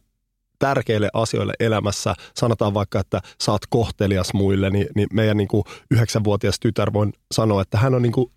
[0.60, 2.16] tärkeille asioille elämässä.
[2.36, 7.62] Sanotaan vaikka, että saat kohtelias muille, niin, niin meidän niin kuin yhdeksänvuotias tytär voin sanoa,
[7.62, 8.32] että hän on niin kuin,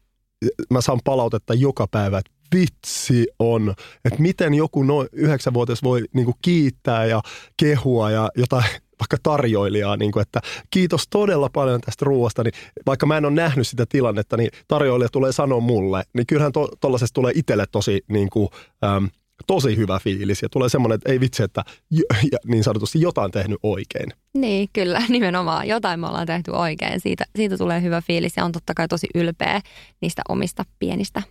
[0.70, 3.74] mä saan palautetta joka päivä, että vitsi on,
[4.04, 7.22] että miten joku noin yhdeksänvuotias voi niin kuin kiittää ja
[7.56, 8.64] kehua ja jotain
[9.00, 10.40] vaikka tarjoilijaa, niin kuin, että
[10.70, 12.52] kiitos todella paljon tästä ruoasta, niin
[12.86, 17.14] vaikka mä en ole nähnyt sitä tilannetta, niin tarjoilija tulee sanoa mulle, niin kyllähän tuollaisesta
[17.14, 18.48] to, tulee itselle tosi niin kuin,
[18.84, 19.08] äm,
[19.46, 21.64] tosi hyvä fiilis ja tulee semmoinen, että ei vitsi, että
[22.46, 24.12] niin sanotusti jotain tehnyt oikein.
[24.34, 25.68] Niin, kyllä, nimenomaan.
[25.68, 27.00] Jotain me ollaan tehty oikein.
[27.00, 29.60] Siitä, siitä tulee hyvä fiilis ja on totta kai tosi ylpeä
[30.00, 31.22] niistä omista pienistä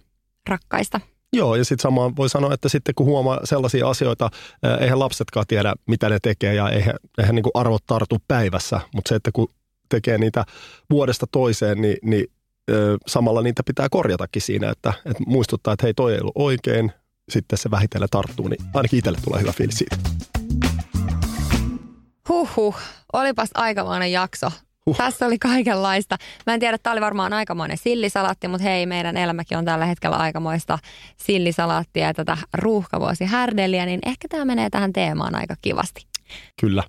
[0.50, 1.00] rakkaista
[1.34, 4.30] Joo, ja sitten samaan voi sanoa, että sitten kun huomaa sellaisia asioita,
[4.64, 8.82] eh, eihän lapsetkaan tiedä, mitä ne tekee, ja eihän, eihän niin kuin arvot tartu päivässä,
[8.96, 9.48] mutta se, että kun
[9.90, 10.46] tekee niitä
[10.90, 12.28] vuodesta toiseen, niin, niin
[13.08, 16.92] samalla niitä pitää korjatakin siinä, että, että muistuttaa, että hei, toi ei ollut oikein,
[17.30, 19.96] sitten se vähitellen tarttuu, niin ainakin itselle tulee hyvä fiilis siitä.
[22.30, 22.76] Huhhuh,
[23.14, 24.52] olipas aikamoinen jakso.
[24.86, 24.98] Huh.
[24.98, 26.18] Tässä oli kaikenlaista.
[26.48, 29.86] Mä en tiedä, että tämä oli varmaan aikamoinen sillisalaatti, mutta hei, meidän elämäkin on tällä
[29.86, 30.80] hetkellä aikamoista
[31.18, 36.06] sillisalaattia ja tätä ruuhkavuosi härdeliä, niin ehkä tämä menee tähän teemaan aika kivasti.
[36.62, 36.84] Kyllä.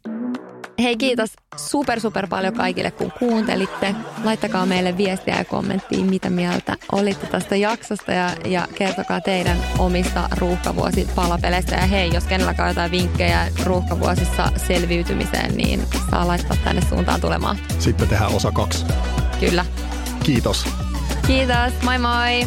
[0.79, 3.95] Hei kiitos super super paljon kaikille kun kuuntelitte.
[4.25, 10.29] Laittakaa meille viestiä ja kommenttia, mitä mieltä olitte tästä jaksosta ja, ja kertokaa teidän omista
[10.39, 11.75] ruuhkavuosipalapeleistä.
[11.75, 17.59] Ja hei, jos kenelläkään on jotain vinkkejä ruuhkavuosissa selviytymiseen, niin saa laittaa tänne suuntaan tulemaan.
[17.79, 18.85] Sitten tehdään osa kaksi.
[19.41, 19.65] Kyllä.
[20.25, 20.67] Kiitos.
[21.27, 22.47] Kiitos, moi moi.